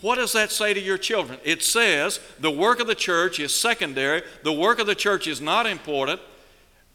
What 0.00 0.16
does 0.16 0.32
that 0.34 0.50
say 0.50 0.74
to 0.74 0.80
your 0.80 0.98
children? 0.98 1.38
It 1.42 1.62
says 1.62 2.20
the 2.38 2.50
work 2.50 2.80
of 2.80 2.86
the 2.86 2.94
church 2.94 3.40
is 3.40 3.54
secondary, 3.58 4.22
the 4.42 4.52
work 4.52 4.78
of 4.78 4.86
the 4.86 4.94
church 4.94 5.26
is 5.26 5.40
not 5.40 5.66
important, 5.66 6.20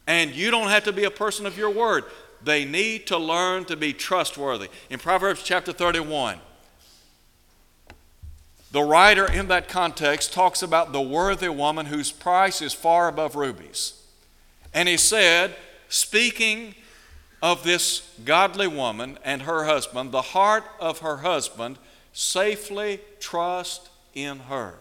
and 0.06 0.30
you 0.30 0.50
don't 0.50 0.68
have 0.68 0.84
to 0.84 0.92
be 0.92 1.04
a 1.04 1.10
person 1.10 1.46
of 1.46 1.58
your 1.58 1.70
word. 1.70 2.04
They 2.44 2.64
need 2.64 3.06
to 3.08 3.18
learn 3.18 3.64
to 3.66 3.76
be 3.76 3.92
trustworthy. 3.92 4.68
In 4.90 4.98
Proverbs 4.98 5.42
chapter 5.42 5.72
31, 5.72 6.38
the 8.72 8.82
writer 8.82 9.30
in 9.30 9.48
that 9.48 9.68
context 9.68 10.32
talks 10.32 10.62
about 10.62 10.92
the 10.92 11.00
worthy 11.00 11.50
woman 11.50 11.86
whose 11.86 12.10
price 12.10 12.62
is 12.62 12.72
far 12.72 13.08
above 13.08 13.36
rubies. 13.36 14.02
And 14.72 14.88
he 14.88 14.96
said, 14.96 15.54
speaking 15.88 16.74
of 17.42 17.64
this 17.64 18.08
godly 18.24 18.68
woman 18.68 19.18
and 19.24 19.42
her 19.42 19.64
husband, 19.64 20.10
the 20.10 20.22
heart 20.22 20.64
of 20.80 21.00
her 21.00 21.18
husband 21.18 21.76
safely 22.12 23.00
trust 23.20 23.90
in 24.14 24.38
her. 24.40 24.74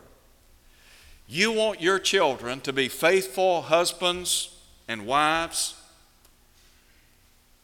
You 1.27 1.51
want 1.51 1.81
your 1.81 1.99
children 1.99 2.61
to 2.61 2.73
be 2.73 2.87
faithful 2.87 3.63
husbands 3.63 4.55
and 4.87 5.05
wives 5.05 5.80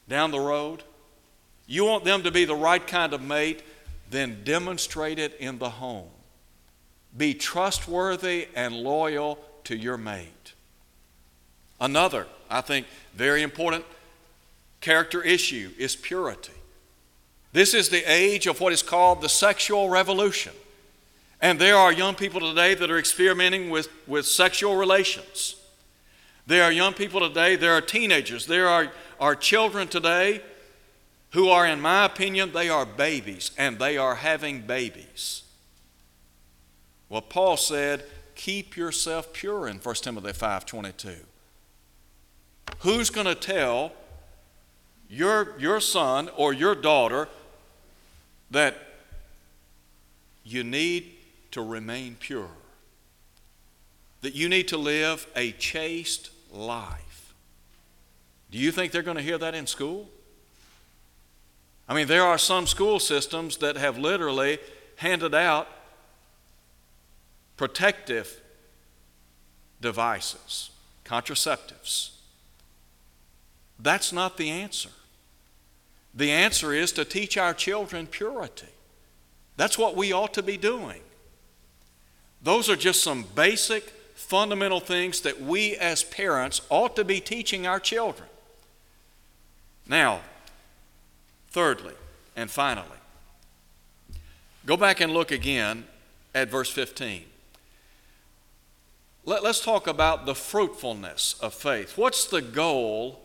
down 0.08 0.30
the 0.30 0.40
road. 0.40 0.82
You 1.66 1.84
want 1.84 2.04
them 2.04 2.22
to 2.22 2.30
be 2.30 2.44
the 2.44 2.54
right 2.54 2.84
kind 2.84 3.12
of 3.12 3.22
mate, 3.22 3.62
then 4.10 4.42
demonstrate 4.44 5.18
it 5.18 5.36
in 5.38 5.58
the 5.58 5.70
home. 5.70 6.08
Be 7.16 7.34
trustworthy 7.34 8.48
and 8.54 8.74
loyal 8.74 9.38
to 9.64 9.76
your 9.76 9.96
mate. 9.96 10.54
Another, 11.80 12.26
I 12.50 12.60
think, 12.60 12.86
very 13.14 13.42
important 13.42 13.84
character 14.80 15.22
issue 15.22 15.70
is 15.78 15.94
purity. 15.96 16.52
This 17.52 17.74
is 17.74 17.88
the 17.88 18.04
age 18.10 18.46
of 18.46 18.60
what 18.60 18.72
is 18.72 18.82
called 18.82 19.20
the 19.20 19.28
sexual 19.28 19.88
revolution. 19.88 20.52
And 21.40 21.58
there 21.58 21.76
are 21.76 21.92
young 21.92 22.14
people 22.14 22.40
today 22.40 22.74
that 22.74 22.90
are 22.90 22.98
experimenting 22.98 23.70
with, 23.70 23.88
with 24.06 24.26
sexual 24.26 24.76
relations. 24.76 25.56
There 26.46 26.64
are 26.64 26.72
young 26.72 26.94
people 26.94 27.20
today, 27.20 27.56
there 27.56 27.74
are 27.74 27.80
teenagers, 27.80 28.46
there 28.46 28.68
are, 28.68 28.90
are 29.20 29.34
children 29.34 29.88
today 29.88 30.42
who 31.30 31.48
are, 31.48 31.66
in 31.66 31.80
my 31.80 32.04
opinion, 32.04 32.52
they 32.52 32.68
are 32.68 32.86
babies 32.86 33.50
and 33.58 33.78
they 33.78 33.96
are 33.98 34.16
having 34.16 34.62
babies. 34.62 35.42
Well, 37.08 37.22
Paul 37.22 37.56
said, 37.56 38.04
keep 38.34 38.76
yourself 38.76 39.32
pure 39.32 39.66
in 39.68 39.78
1 39.78 39.94
Timothy 39.96 40.32
5.22. 40.32 41.16
Who's 42.80 43.10
going 43.10 43.26
to 43.26 43.34
tell 43.34 43.92
your, 45.08 45.58
your 45.58 45.80
son 45.80 46.30
or 46.36 46.52
your 46.52 46.74
daughter 46.74 47.28
that 48.50 48.76
you 50.44 50.64
need 50.64 51.12
to 51.50 51.62
remain 51.62 52.16
pure? 52.18 52.50
That 54.20 54.34
you 54.34 54.48
need 54.48 54.68
to 54.68 54.76
live 54.76 55.26
a 55.34 55.52
chaste 55.52 56.30
life? 56.50 57.07
Do 58.50 58.58
you 58.58 58.72
think 58.72 58.92
they're 58.92 59.02
going 59.02 59.16
to 59.16 59.22
hear 59.22 59.38
that 59.38 59.54
in 59.54 59.66
school? 59.66 60.08
I 61.88 61.94
mean, 61.94 62.06
there 62.06 62.24
are 62.24 62.38
some 62.38 62.66
school 62.66 62.98
systems 62.98 63.58
that 63.58 63.76
have 63.76 63.98
literally 63.98 64.58
handed 64.96 65.34
out 65.34 65.68
protective 67.56 68.40
devices, 69.80 70.70
contraceptives. 71.04 72.10
That's 73.78 74.12
not 74.12 74.36
the 74.36 74.50
answer. 74.50 74.90
The 76.14 76.30
answer 76.30 76.72
is 76.72 76.92
to 76.92 77.04
teach 77.04 77.36
our 77.36 77.54
children 77.54 78.06
purity. 78.06 78.66
That's 79.56 79.78
what 79.78 79.96
we 79.96 80.12
ought 80.12 80.34
to 80.34 80.42
be 80.42 80.56
doing. 80.56 81.00
Those 82.42 82.68
are 82.68 82.76
just 82.76 83.02
some 83.02 83.24
basic, 83.34 83.84
fundamental 84.14 84.80
things 84.80 85.20
that 85.22 85.40
we 85.40 85.76
as 85.76 86.04
parents 86.04 86.60
ought 86.70 86.96
to 86.96 87.04
be 87.04 87.20
teaching 87.20 87.66
our 87.66 87.80
children. 87.80 88.28
Now, 89.88 90.20
thirdly 91.50 91.94
and 92.36 92.50
finally, 92.50 92.98
Go 94.68 94.76
back 94.76 95.00
and 95.00 95.14
look 95.14 95.30
again 95.30 95.86
at 96.34 96.50
verse 96.50 96.70
15. 96.70 97.24
Let, 99.24 99.42
us 99.42 99.64
talk 99.64 99.86
about 99.86 100.26
the 100.26 100.34
fruitfulness 100.34 101.36
of 101.40 101.54
faith. 101.54 101.96
What's 101.96 102.26
the 102.26 102.42
goal 102.42 103.18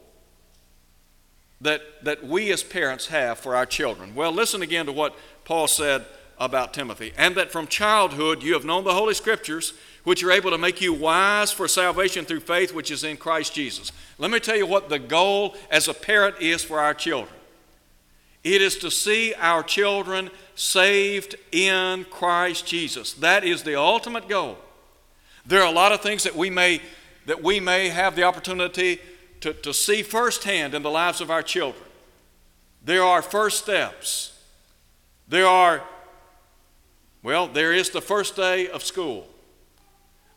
that, 1.60 1.82
that 2.06 2.24
we 2.26 2.50
as 2.54 2.64
parents 2.64 3.08
have 3.08 3.40
for 3.40 3.58
our 3.58 3.66
children? 3.66 4.16
Well, 4.16 4.32
listen 4.32 4.62
again 4.62 4.86
to 4.86 4.94
what 4.94 5.18
Paul 5.44 5.68
said 5.68 6.06
about 6.40 6.74
Timothy. 6.74 7.14
And 7.18 7.36
that 7.36 7.52
from 7.52 7.68
childhood 7.68 8.44
you 8.44 8.54
have 8.54 8.66
known 8.66 8.84
the 8.84 8.94
Holy 8.94 9.14
Scriptures, 9.14 9.74
which 10.04 10.24
are 10.24 10.32
able 10.32 10.52
to 10.52 10.58
make 10.58 10.82
you 10.82 10.94
wise 10.94 11.52
for 11.52 11.68
salvation 11.68 12.26
through 12.26 12.42
faith 12.42 12.74
which 12.74 12.92
is 12.92 13.04
in 13.04 13.18
Christ 13.18 13.54
Jesus. 13.54 13.92
Let 14.18 14.32
me 14.32 14.40
tell 14.40 14.58
you 14.58 14.68
what 14.68 14.90
the 14.90 15.00
goal 15.00 15.56
as 15.72 15.88
a 15.88 15.94
parent 15.94 16.38
is 16.42 16.64
for 16.64 16.80
our 16.80 16.94
children 16.94 17.34
it 18.44 18.62
is 18.62 18.78
to 18.80 18.92
see 18.92 19.34
our 19.36 19.64
children 19.64 20.30
saved 20.56 21.36
in 21.52 22.06
Christ 22.06 22.68
Jesus. 22.68 23.14
That 23.14 23.44
is 23.44 23.64
the 23.64 23.80
ultimate 23.80 24.28
goal. 24.28 24.58
There 25.46 25.62
are 25.62 25.68
a 25.68 25.76
lot 25.76 25.94
of 25.94 26.02
things 26.02 26.24
that 26.24 26.36
we 26.36 26.50
may, 26.50 26.82
that 27.26 27.42
we 27.42 27.60
may 27.60 27.90
have 27.90 28.16
the 28.16 28.24
opportunity 28.24 29.00
to, 29.42 29.54
to 29.54 29.74
see 29.74 30.04
firsthand 30.04 30.74
in 30.74 30.84
the 30.84 30.90
lives 30.90 31.22
of 31.22 31.32
our 31.32 31.42
children. 31.42 31.86
There 32.84 33.04
are 33.04 33.22
first 33.22 33.64
steps. 33.64 34.38
There 35.28 35.48
are 35.48 35.84
well, 37.24 37.48
there 37.48 37.72
is 37.72 37.90
the 37.90 38.02
first 38.02 38.36
day 38.36 38.68
of 38.68 38.84
school. 38.84 39.28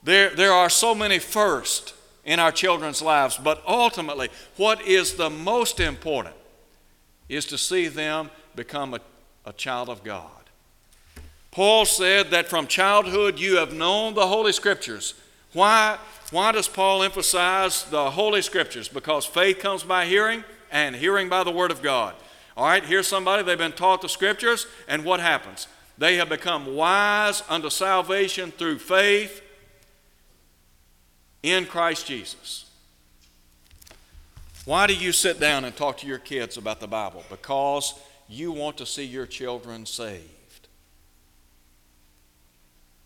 There, 0.04 0.30
there 0.30 0.52
are 0.52 0.70
so 0.70 0.94
many 0.94 1.18
firsts 1.18 1.92
in 2.24 2.38
our 2.38 2.52
children's 2.52 3.02
lives, 3.02 3.36
but 3.36 3.62
ultimately, 3.66 4.28
what 4.56 4.80
is 4.82 5.14
the 5.14 5.30
most 5.30 5.80
important 5.80 6.36
is 7.28 7.44
to 7.46 7.58
see 7.58 7.88
them 7.88 8.30
become 8.54 8.94
a, 8.94 9.00
a 9.44 9.52
child 9.52 9.88
of 9.88 10.04
God. 10.04 10.30
Paul 11.50 11.86
said 11.86 12.30
that 12.30 12.48
from 12.48 12.66
childhood 12.66 13.38
you 13.38 13.56
have 13.56 13.72
known 13.72 14.14
the 14.14 14.26
Holy 14.26 14.52
Scriptures. 14.52 15.14
Why, 15.52 15.98
why 16.30 16.52
does 16.52 16.68
Paul 16.68 17.02
emphasize 17.02 17.84
the 17.84 18.10
Holy 18.10 18.42
Scriptures? 18.42 18.88
Because 18.88 19.24
faith 19.24 19.58
comes 19.58 19.82
by 19.82 20.04
hearing, 20.04 20.44
and 20.70 20.94
hearing 20.94 21.28
by 21.28 21.44
the 21.44 21.50
Word 21.50 21.70
of 21.70 21.82
God. 21.82 22.14
All 22.56 22.66
right, 22.66 22.84
here's 22.84 23.06
somebody, 23.06 23.42
they've 23.42 23.56
been 23.56 23.72
taught 23.72 24.02
the 24.02 24.08
Scriptures, 24.08 24.66
and 24.86 25.04
what 25.04 25.20
happens? 25.20 25.66
They 25.98 26.16
have 26.16 26.28
become 26.28 26.74
wise 26.74 27.42
unto 27.48 27.70
salvation 27.70 28.50
through 28.50 28.78
faith 28.78 29.42
in 31.42 31.64
Christ 31.64 32.06
Jesus. 32.06 32.70
Why 34.64 34.86
do 34.86 34.94
you 34.94 35.12
sit 35.12 35.38
down 35.38 35.64
and 35.64 35.74
talk 35.74 35.98
to 35.98 36.06
your 36.06 36.18
kids 36.18 36.56
about 36.56 36.80
the 36.80 36.88
Bible? 36.88 37.24
Because 37.30 37.94
you 38.28 38.52
want 38.52 38.76
to 38.78 38.86
see 38.86 39.04
your 39.04 39.26
children 39.26 39.86
saved. 39.86 40.68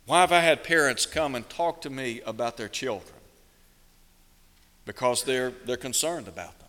Why 0.07 0.23
have 0.23 0.33
I 0.33 0.41
had 0.41 0.65
parents 0.65 1.07
come 1.07 1.35
and 1.35 1.49
talk 1.49 1.83
to 1.83 1.91
me 1.91 2.23
about 2.27 2.57
their 2.57 2.69
children? 2.69 3.15
Because 4.85 5.23
they're, 5.23 5.53
they're 5.67 5.77
concerned 5.77 6.27
about 6.27 6.59
them. 6.59 6.69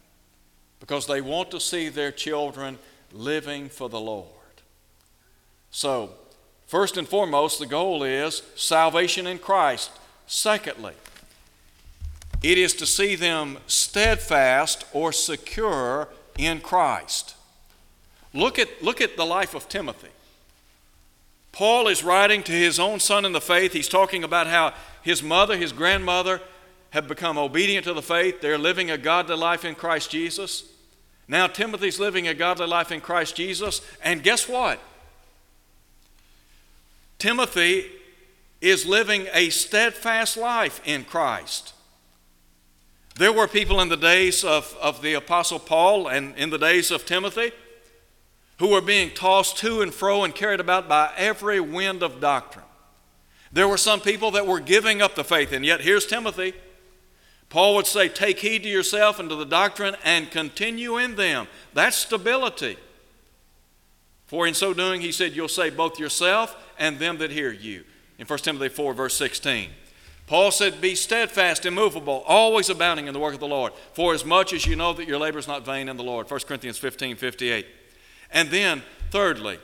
Because 0.80 1.08
they 1.08 1.22
want 1.22 1.50
to 1.52 1.60
see 1.60 1.90
their 1.90 2.12
children 2.12 2.78
living 3.14 3.70
for 3.70 3.90
the 3.90 4.00
Lord. 4.00 4.28
So, 5.72 6.12
first 6.68 6.98
and 6.98 7.08
foremost, 7.08 7.60
the 7.60 7.66
goal 7.66 8.04
is 8.04 8.44
salvation 8.56 9.26
in 9.26 9.40
Christ. 9.40 9.90
Secondly, 10.28 10.94
it 12.44 12.58
is 12.58 12.74
to 12.76 12.86
see 12.86 13.16
them 13.16 13.58
steadfast 13.68 14.86
or 14.94 15.12
secure 15.12 16.10
in 16.38 16.60
Christ. 16.60 17.36
Look 18.34 18.60
at, 18.60 18.82
look 18.82 19.02
at 19.02 19.18
the 19.18 19.26
life 19.26 19.54
of 19.54 19.70
Timothy. 19.70 20.10
Paul 21.52 21.88
is 21.88 22.04
writing 22.04 22.44
to 22.44 22.52
his 22.52 22.80
own 22.80 23.00
son 23.00 23.26
in 23.26 23.34
the 23.34 23.42
faith. 23.42 23.74
He's 23.74 23.90
talking 23.90 24.24
about 24.24 24.48
how 24.48 24.74
his 25.02 25.22
mother, 25.22 25.58
his 25.58 25.74
grandmother, 25.74 26.42
have 26.92 27.08
become 27.08 27.38
obedient 27.38 27.86
to 27.86 27.94
the 27.94 28.02
faith. 28.02 28.42
They're 28.42 28.58
living 28.58 28.90
a 28.90 28.98
godly 28.98 29.36
life 29.36 29.66
in 29.66 29.76
Christ 29.76 30.12
Jesus. 30.12 30.64
Now 31.28 31.48
Timothy's 31.48 32.00
living 32.00 32.28
a 32.28 32.34
godly 32.34 32.68
life 32.68 32.92
in 32.92 33.02
Christ 33.02 33.36
Jesus. 33.36 33.82
And 34.04 34.24
guess 34.24 34.48
what? 34.48 34.80
Timothy 37.22 37.86
is 38.62 38.88
living 38.88 39.28
a 39.32 39.52
steadfast 39.52 40.38
life 40.38 40.82
in 40.86 41.04
Christ. 41.04 41.76
There 43.16 43.32
were 43.32 43.48
people 43.48 43.80
in 43.80 43.90
the 43.90 43.96
days 43.96 44.44
of, 44.44 44.76
of 44.82 45.04
the 45.04 45.14
Apostle 45.14 45.60
Paul 45.60 46.08
and 46.08 46.36
in 46.36 46.50
the 46.50 46.58
days 46.58 46.90
of 46.90 47.06
Timothy 47.06 47.52
who 48.58 48.70
were 48.70 48.82
being 48.82 49.12
tossed 49.12 49.60
to 49.60 49.84
and 49.84 49.94
fro 49.94 50.24
and 50.24 50.34
carried 50.34 50.60
about 50.60 50.90
by 50.90 51.12
every 51.16 51.60
wind 51.60 52.02
of 52.02 52.20
doctrine. 52.20 52.66
There 53.52 53.68
were 53.68 53.78
some 53.78 54.00
people 54.00 54.32
that 54.32 54.48
were 54.48 54.60
giving 54.60 55.00
up 55.00 55.14
the 55.14 55.24
faith, 55.24 55.52
and 55.52 55.64
yet 55.64 55.82
here's 55.82 56.08
Timothy. 56.08 56.56
Paul 57.50 57.76
would 57.76 57.86
say, 57.86 58.10
Take 58.10 58.40
heed 58.40 58.64
to 58.64 58.70
yourself 58.70 59.20
and 59.20 59.30
to 59.30 59.36
the 59.36 59.46
doctrine 59.46 59.96
and 60.04 60.32
continue 60.32 60.98
in 60.98 61.18
them. 61.18 61.48
That's 61.76 61.98
stability. 61.98 62.78
For 64.32 64.48
in 64.48 64.54
so 64.54 64.74
doing, 64.74 65.02
he 65.02 65.12
said, 65.12 65.36
You'll 65.36 65.50
save 65.50 65.76
both 65.76 66.00
yourself 66.00 66.56
and 66.80 66.98
them 66.98 67.18
that 67.18 67.32
hear 67.32 67.52
you. 67.52 67.84
In 68.18 68.26
1 68.26 68.40
Timothy 68.40 68.70
4, 68.70 68.94
verse 68.94 69.14
16. 69.18 69.70
Paul 70.26 70.52
said, 70.52 70.80
Be 70.80 70.96
steadfast, 70.96 71.66
immovable, 71.66 72.24
always 72.26 72.70
abounding 72.70 73.08
in 73.08 73.14
the 73.14 73.20
work 73.20 73.34
of 73.34 73.42
the 73.42 73.48
Lord, 73.50 73.74
for 73.92 74.14
as 74.14 74.24
much 74.24 74.54
as 74.54 74.66
you 74.66 74.78
know 74.78 74.94
that 74.94 75.06
your 75.06 75.20
labor 75.20 75.38
is 75.38 75.50
not 75.50 75.66
vain 75.66 75.90
in 75.90 75.98
the 75.98 76.04
Lord. 76.04 76.32
1 76.32 76.40
Corinthians 76.48 76.78
15, 76.78 77.18
58. 77.18 77.66
And 78.32 78.50
then, 78.50 78.84
thirdly, 79.10 79.60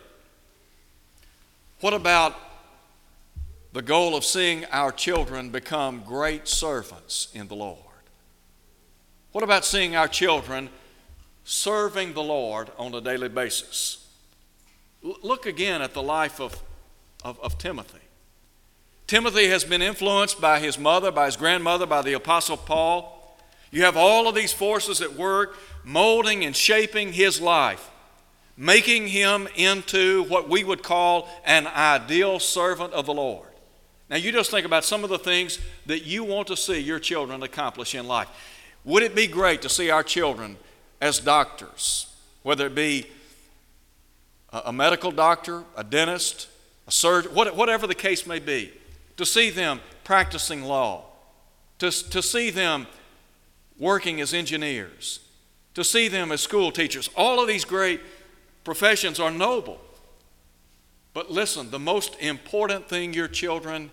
what 1.80 1.94
about 1.94 2.36
the 3.72 3.82
goal 3.82 4.18
of 4.18 4.26
seeing 4.26 4.66
our 4.66 4.92
children 4.92 5.50
become 5.50 6.04
great 6.06 6.46
servants 6.46 7.30
in 7.34 7.48
the 7.48 7.56
Lord? 7.56 7.80
What 9.32 9.46
about 9.46 9.64
seeing 9.64 9.96
our 9.96 10.10
children 10.10 10.68
serving 11.46 12.16
the 12.16 12.24
Lord 12.24 12.70
on 12.78 12.94
a 12.94 13.00
daily 13.00 13.30
basis? 13.30 14.04
Look 15.22 15.46
again 15.46 15.82
at 15.82 15.94
the 15.94 16.04
life 16.04 16.42
of, 16.42 16.62
of, 17.24 17.40
of, 17.40 17.58
Timothy. 17.58 18.00
Timothy 19.06 19.48
has 19.48 19.64
been 19.64 19.82
influenced 19.82 20.42
by 20.42 20.60
his 20.60 20.78
mother, 20.78 21.12
by 21.12 21.28
his 21.28 21.38
grandmother, 21.38 21.86
by 21.86 22.02
the 22.02 22.14
Apostle 22.14 22.58
Paul. 22.58 23.38
You 23.72 23.84
have 23.84 23.96
all 23.96 24.28
of 24.28 24.36
these 24.36 24.52
forces 24.52 25.02
at 25.02 25.14
work 25.14 25.58
molding 25.86 26.44
and 26.44 26.54
shaping 26.54 27.14
his 27.14 27.40
life, 27.40 27.90
making 28.58 29.08
him 29.08 29.48
into 29.56 30.24
what 30.24 30.50
we 30.50 30.66
would 30.66 30.84
call 30.84 31.30
an 31.46 31.68
ideal 31.68 32.40
servant 32.40 32.92
of 32.92 33.06
the 33.06 33.14
Lord. 33.14 33.48
Now, 34.10 34.18
you 34.18 34.32
just 34.32 34.52
think 34.52 34.66
about 34.66 34.84
some 34.84 35.04
of 35.04 35.10
the 35.10 35.20
things 35.20 35.60
that 35.86 36.06
you 36.06 36.24
want 36.24 36.48
to 36.48 36.58
see 36.58 36.80
your 36.80 37.00
children 37.00 37.44
accomplish 37.44 37.96
in 37.96 38.08
life. 38.08 38.28
Would 38.84 39.04
it 39.04 39.16
be 39.16 39.28
great 39.28 39.62
to 39.62 39.70
see 39.70 39.90
our 39.90 40.04
children 40.04 40.58
as 41.00 41.20
doctors, 41.20 42.14
whether 42.44 42.68
it 42.68 42.76
be 42.76 43.08
a 44.52 44.72
medical 44.72 45.12
doctor, 45.12 45.64
a 45.76 45.84
dentist, 45.84 46.48
a 46.88 46.92
surgeon, 46.92 47.34
whatever 47.34 47.86
the 47.86 47.96
case 47.96 48.26
may 48.26 48.40
be, 48.40 48.72
to 49.18 49.26
see 49.26 49.50
them 49.50 49.82
practicing 50.04 50.64
law, 50.64 51.06
to, 51.80 51.92
to 51.92 52.22
see 52.22 52.50
them 52.50 52.88
working 53.78 54.22
as 54.22 54.34
engineers, 54.34 55.20
to 55.74 55.84
see 55.84 56.08
them 56.08 56.32
as 56.32 56.42
school 56.42 56.72
teachers. 56.72 57.10
All 57.16 57.42
of 57.42 57.48
these 57.48 57.66
great 57.66 58.02
professions 58.64 59.20
are 59.20 59.32
noble. 59.32 59.82
But 61.14 61.32
listen, 61.32 61.72
the 61.72 61.80
most 61.80 62.16
important 62.22 62.88
thing 62.88 63.14
your 63.14 63.28
children 63.28 63.92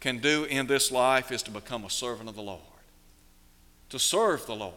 can 0.00 0.18
do 0.18 0.44
in 0.44 0.66
this 0.66 0.90
life 0.90 1.30
is 1.30 1.42
to 1.44 1.50
become 1.50 1.84
a 1.84 1.90
servant 1.90 2.28
of 2.28 2.34
the 2.34 2.42
Lord, 2.42 2.60
to 3.90 3.98
serve 3.98 4.44
the 4.46 4.56
Lord. 4.56 4.74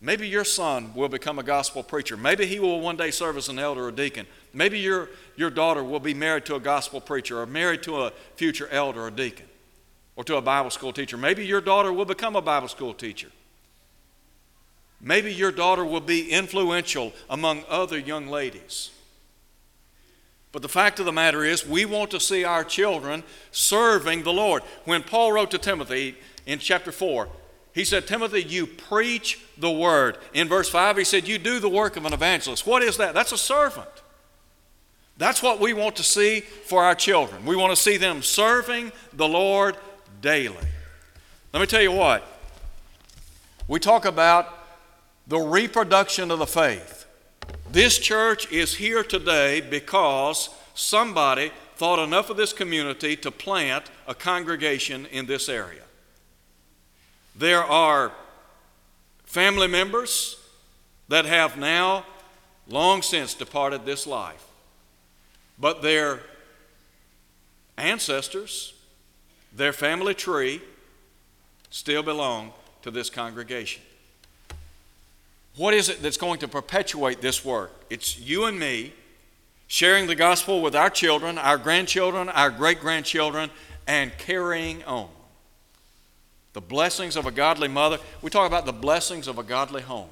Maybe 0.00 0.28
your 0.28 0.44
son 0.44 0.92
will 0.94 1.08
become 1.08 1.38
a 1.38 1.42
gospel 1.42 1.82
preacher. 1.82 2.16
Maybe 2.16 2.46
he 2.46 2.60
will 2.60 2.80
one 2.80 2.96
day 2.96 3.10
serve 3.10 3.36
as 3.36 3.48
an 3.48 3.58
elder 3.58 3.86
or 3.86 3.90
deacon. 3.90 4.26
Maybe 4.52 4.78
your, 4.78 5.08
your 5.36 5.50
daughter 5.50 5.82
will 5.82 6.00
be 6.00 6.12
married 6.12 6.44
to 6.46 6.54
a 6.54 6.60
gospel 6.60 7.00
preacher 7.00 7.40
or 7.40 7.46
married 7.46 7.82
to 7.84 8.02
a 8.02 8.12
future 8.36 8.68
elder 8.68 9.02
or 9.02 9.10
deacon 9.10 9.46
or 10.14 10.24
to 10.24 10.36
a 10.36 10.42
Bible 10.42 10.70
school 10.70 10.92
teacher. 10.92 11.16
Maybe 11.16 11.46
your 11.46 11.60
daughter 11.60 11.92
will 11.92 12.04
become 12.04 12.36
a 12.36 12.42
Bible 12.42 12.68
school 12.68 12.92
teacher. 12.92 13.28
Maybe 15.00 15.32
your 15.32 15.52
daughter 15.52 15.84
will 15.84 16.00
be 16.00 16.30
influential 16.30 17.12
among 17.28 17.64
other 17.68 17.98
young 17.98 18.28
ladies. 18.28 18.90
But 20.52 20.62
the 20.62 20.68
fact 20.68 20.98
of 20.98 21.04
the 21.04 21.12
matter 21.12 21.44
is, 21.44 21.66
we 21.66 21.84
want 21.84 22.10
to 22.12 22.20
see 22.20 22.44
our 22.44 22.64
children 22.64 23.22
serving 23.50 24.22
the 24.22 24.32
Lord. 24.32 24.62
When 24.84 25.02
Paul 25.02 25.32
wrote 25.32 25.50
to 25.50 25.58
Timothy 25.58 26.16
in 26.46 26.60
chapter 26.60 26.92
4, 26.92 27.28
he 27.76 27.84
said, 27.84 28.06
Timothy, 28.06 28.42
you 28.42 28.66
preach 28.66 29.38
the 29.58 29.70
word. 29.70 30.16
In 30.32 30.48
verse 30.48 30.70
5, 30.70 30.96
he 30.96 31.04
said, 31.04 31.28
You 31.28 31.36
do 31.36 31.60
the 31.60 31.68
work 31.68 31.98
of 31.98 32.06
an 32.06 32.14
evangelist. 32.14 32.66
What 32.66 32.82
is 32.82 32.96
that? 32.96 33.12
That's 33.12 33.32
a 33.32 33.38
servant. 33.38 33.86
That's 35.18 35.42
what 35.42 35.60
we 35.60 35.74
want 35.74 35.94
to 35.96 36.02
see 36.02 36.40
for 36.40 36.82
our 36.84 36.94
children. 36.94 37.44
We 37.44 37.54
want 37.54 37.76
to 37.76 37.80
see 37.80 37.98
them 37.98 38.22
serving 38.22 38.92
the 39.12 39.28
Lord 39.28 39.76
daily. 40.22 40.56
Let 41.52 41.60
me 41.60 41.66
tell 41.66 41.82
you 41.82 41.92
what. 41.92 42.26
We 43.68 43.78
talk 43.78 44.06
about 44.06 44.58
the 45.26 45.40
reproduction 45.40 46.30
of 46.30 46.38
the 46.38 46.46
faith. 46.46 47.04
This 47.70 47.98
church 47.98 48.50
is 48.50 48.76
here 48.76 49.04
today 49.04 49.60
because 49.60 50.48
somebody 50.74 51.52
thought 51.74 51.98
enough 51.98 52.30
of 52.30 52.38
this 52.38 52.54
community 52.54 53.16
to 53.16 53.30
plant 53.30 53.90
a 54.08 54.14
congregation 54.14 55.04
in 55.12 55.26
this 55.26 55.50
area. 55.50 55.82
There 57.38 57.62
are 57.62 58.12
family 59.24 59.68
members 59.68 60.38
that 61.08 61.26
have 61.26 61.58
now 61.58 62.06
long 62.66 63.02
since 63.02 63.34
departed 63.34 63.84
this 63.84 64.06
life, 64.06 64.44
but 65.58 65.82
their 65.82 66.20
ancestors, 67.76 68.74
their 69.54 69.72
family 69.72 70.14
tree, 70.14 70.62
still 71.70 72.02
belong 72.02 72.52
to 72.82 72.90
this 72.90 73.10
congregation. 73.10 73.82
What 75.56 75.74
is 75.74 75.88
it 75.88 76.02
that's 76.02 76.16
going 76.16 76.38
to 76.40 76.48
perpetuate 76.48 77.20
this 77.20 77.44
work? 77.44 77.72
It's 77.90 78.18
you 78.18 78.44
and 78.46 78.58
me 78.58 78.94
sharing 79.66 80.06
the 80.06 80.14
gospel 80.14 80.62
with 80.62 80.74
our 80.74 80.90
children, 80.90 81.36
our 81.38 81.58
grandchildren, 81.58 82.28
our 82.30 82.50
great 82.50 82.80
grandchildren, 82.80 83.50
and 83.86 84.16
carrying 84.16 84.82
on. 84.84 85.08
The 86.56 86.62
blessings 86.62 87.16
of 87.16 87.26
a 87.26 87.30
godly 87.30 87.68
mother. 87.68 87.98
We 88.22 88.30
talk 88.30 88.46
about 88.46 88.64
the 88.64 88.72
blessings 88.72 89.28
of 89.28 89.36
a 89.38 89.42
godly 89.42 89.82
home. 89.82 90.08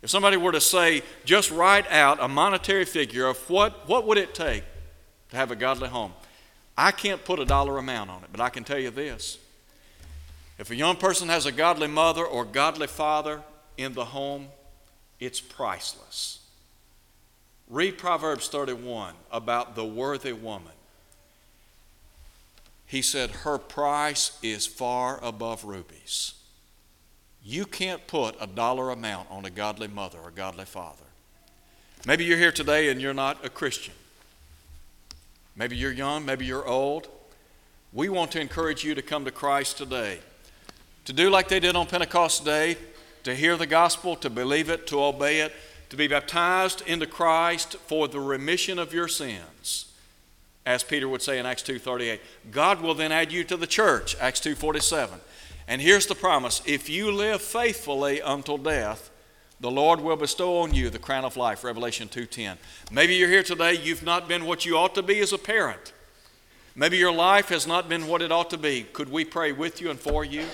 If 0.00 0.10
somebody 0.10 0.36
were 0.36 0.52
to 0.52 0.60
say, 0.60 1.02
just 1.24 1.50
write 1.50 1.90
out 1.90 2.22
a 2.22 2.28
monetary 2.28 2.84
figure 2.84 3.26
of 3.26 3.36
what, 3.50 3.88
what 3.88 4.06
would 4.06 4.16
it 4.16 4.32
take 4.32 4.62
to 5.30 5.36
have 5.36 5.50
a 5.50 5.56
godly 5.56 5.88
home, 5.88 6.12
I 6.78 6.92
can't 6.92 7.24
put 7.24 7.40
a 7.40 7.44
dollar 7.44 7.78
amount 7.78 8.10
on 8.10 8.22
it, 8.22 8.28
but 8.30 8.40
I 8.40 8.48
can 8.48 8.62
tell 8.62 8.78
you 8.78 8.90
this. 8.90 9.38
If 10.56 10.70
a 10.70 10.76
young 10.76 10.94
person 10.94 11.28
has 11.30 11.46
a 11.46 11.52
godly 11.52 11.88
mother 11.88 12.24
or 12.24 12.44
godly 12.44 12.86
father 12.86 13.42
in 13.76 13.94
the 13.94 14.04
home, 14.04 14.46
it's 15.18 15.40
priceless. 15.40 16.46
Read 17.68 17.98
Proverbs 17.98 18.46
31 18.46 19.14
about 19.32 19.74
the 19.74 19.84
worthy 19.84 20.32
woman. 20.32 20.70
He 22.92 23.00
said, 23.00 23.30
Her 23.30 23.56
price 23.56 24.38
is 24.42 24.66
far 24.66 25.18
above 25.24 25.64
rubies. 25.64 26.34
You 27.42 27.64
can't 27.64 28.06
put 28.06 28.36
a 28.38 28.46
dollar 28.46 28.90
amount 28.90 29.30
on 29.30 29.46
a 29.46 29.50
godly 29.50 29.88
mother 29.88 30.18
or 30.18 30.30
godly 30.30 30.66
father. 30.66 31.06
Maybe 32.06 32.26
you're 32.26 32.36
here 32.36 32.52
today 32.52 32.90
and 32.90 33.00
you're 33.00 33.14
not 33.14 33.46
a 33.46 33.48
Christian. 33.48 33.94
Maybe 35.56 35.74
you're 35.74 35.90
young, 35.90 36.26
maybe 36.26 36.44
you're 36.44 36.68
old. 36.68 37.08
We 37.94 38.10
want 38.10 38.30
to 38.32 38.42
encourage 38.42 38.84
you 38.84 38.94
to 38.94 39.00
come 39.00 39.24
to 39.24 39.30
Christ 39.30 39.78
today. 39.78 40.18
To 41.06 41.14
do 41.14 41.30
like 41.30 41.48
they 41.48 41.60
did 41.60 41.74
on 41.74 41.86
Pentecost 41.86 42.44
Day, 42.44 42.76
to 43.24 43.34
hear 43.34 43.56
the 43.56 43.66
gospel, 43.66 44.16
to 44.16 44.28
believe 44.28 44.68
it, 44.68 44.86
to 44.88 45.02
obey 45.02 45.40
it, 45.40 45.54
to 45.88 45.96
be 45.96 46.08
baptized 46.08 46.82
into 46.86 47.06
Christ 47.06 47.74
for 47.86 48.06
the 48.06 48.20
remission 48.20 48.78
of 48.78 48.92
your 48.92 49.08
sins. 49.08 49.91
As 50.64 50.84
Peter 50.84 51.08
would 51.08 51.22
say 51.22 51.38
in 51.38 51.46
Acts 51.46 51.62
2:38, 51.62 52.20
God 52.50 52.80
will 52.80 52.94
then 52.94 53.10
add 53.10 53.32
you 53.32 53.42
to 53.44 53.56
the 53.56 53.66
church, 53.66 54.16
Acts 54.20 54.40
2:47. 54.40 55.20
And 55.66 55.80
here's 55.80 56.06
the 56.06 56.14
promise, 56.14 56.62
if 56.64 56.88
you 56.88 57.10
live 57.10 57.42
faithfully 57.42 58.20
until 58.20 58.58
death, 58.58 59.10
the 59.60 59.70
Lord 59.70 60.00
will 60.00 60.16
bestow 60.16 60.58
on 60.58 60.74
you 60.74 60.90
the 60.90 60.98
crown 60.98 61.24
of 61.24 61.36
life, 61.36 61.64
Revelation 61.64 62.08
2:10. 62.08 62.58
Maybe 62.90 63.14
you're 63.14 63.28
here 63.28 63.42
today, 63.42 63.74
you've 63.74 64.02
not 64.02 64.28
been 64.28 64.44
what 64.44 64.64
you 64.64 64.76
ought 64.76 64.94
to 64.96 65.02
be 65.02 65.20
as 65.20 65.32
a 65.32 65.38
parent. 65.38 65.92
Maybe 66.74 66.96
your 66.96 67.12
life 67.12 67.48
has 67.48 67.66
not 67.66 67.88
been 67.88 68.06
what 68.06 68.22
it 68.22 68.32
ought 68.32 68.50
to 68.50 68.58
be. 68.58 68.84
Could 68.84 69.10
we 69.10 69.24
pray 69.24 69.52
with 69.52 69.80
you 69.80 69.90
and 69.90 70.00
for 70.00 70.24
you? 70.24 70.46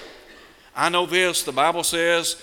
I 0.75 0.89
know 0.89 1.07
this, 1.07 1.43
the 1.43 1.53
Bible 1.53 1.85
says 1.85 2.37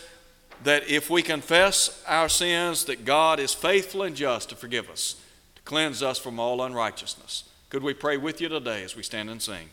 that 0.63 0.87
if 0.87 1.09
we 1.09 1.21
confess 1.21 2.03
our 2.07 2.29
sins, 2.29 2.85
that 2.85 3.05
God 3.05 3.39
is 3.39 3.53
faithful 3.53 4.03
and 4.03 4.15
just 4.15 4.49
to 4.49 4.55
forgive 4.55 4.89
us, 4.89 5.15
to 5.55 5.61
cleanse 5.63 6.01
us 6.01 6.17
from 6.17 6.39
all 6.39 6.61
unrighteousness. 6.61 7.43
Could 7.75 7.83
we 7.83 7.93
pray 7.93 8.15
with 8.15 8.39
you 8.39 8.47
today 8.47 8.85
as 8.85 8.95
we 8.95 9.03
stand 9.03 9.29
and 9.29 9.41
sing? 9.41 9.67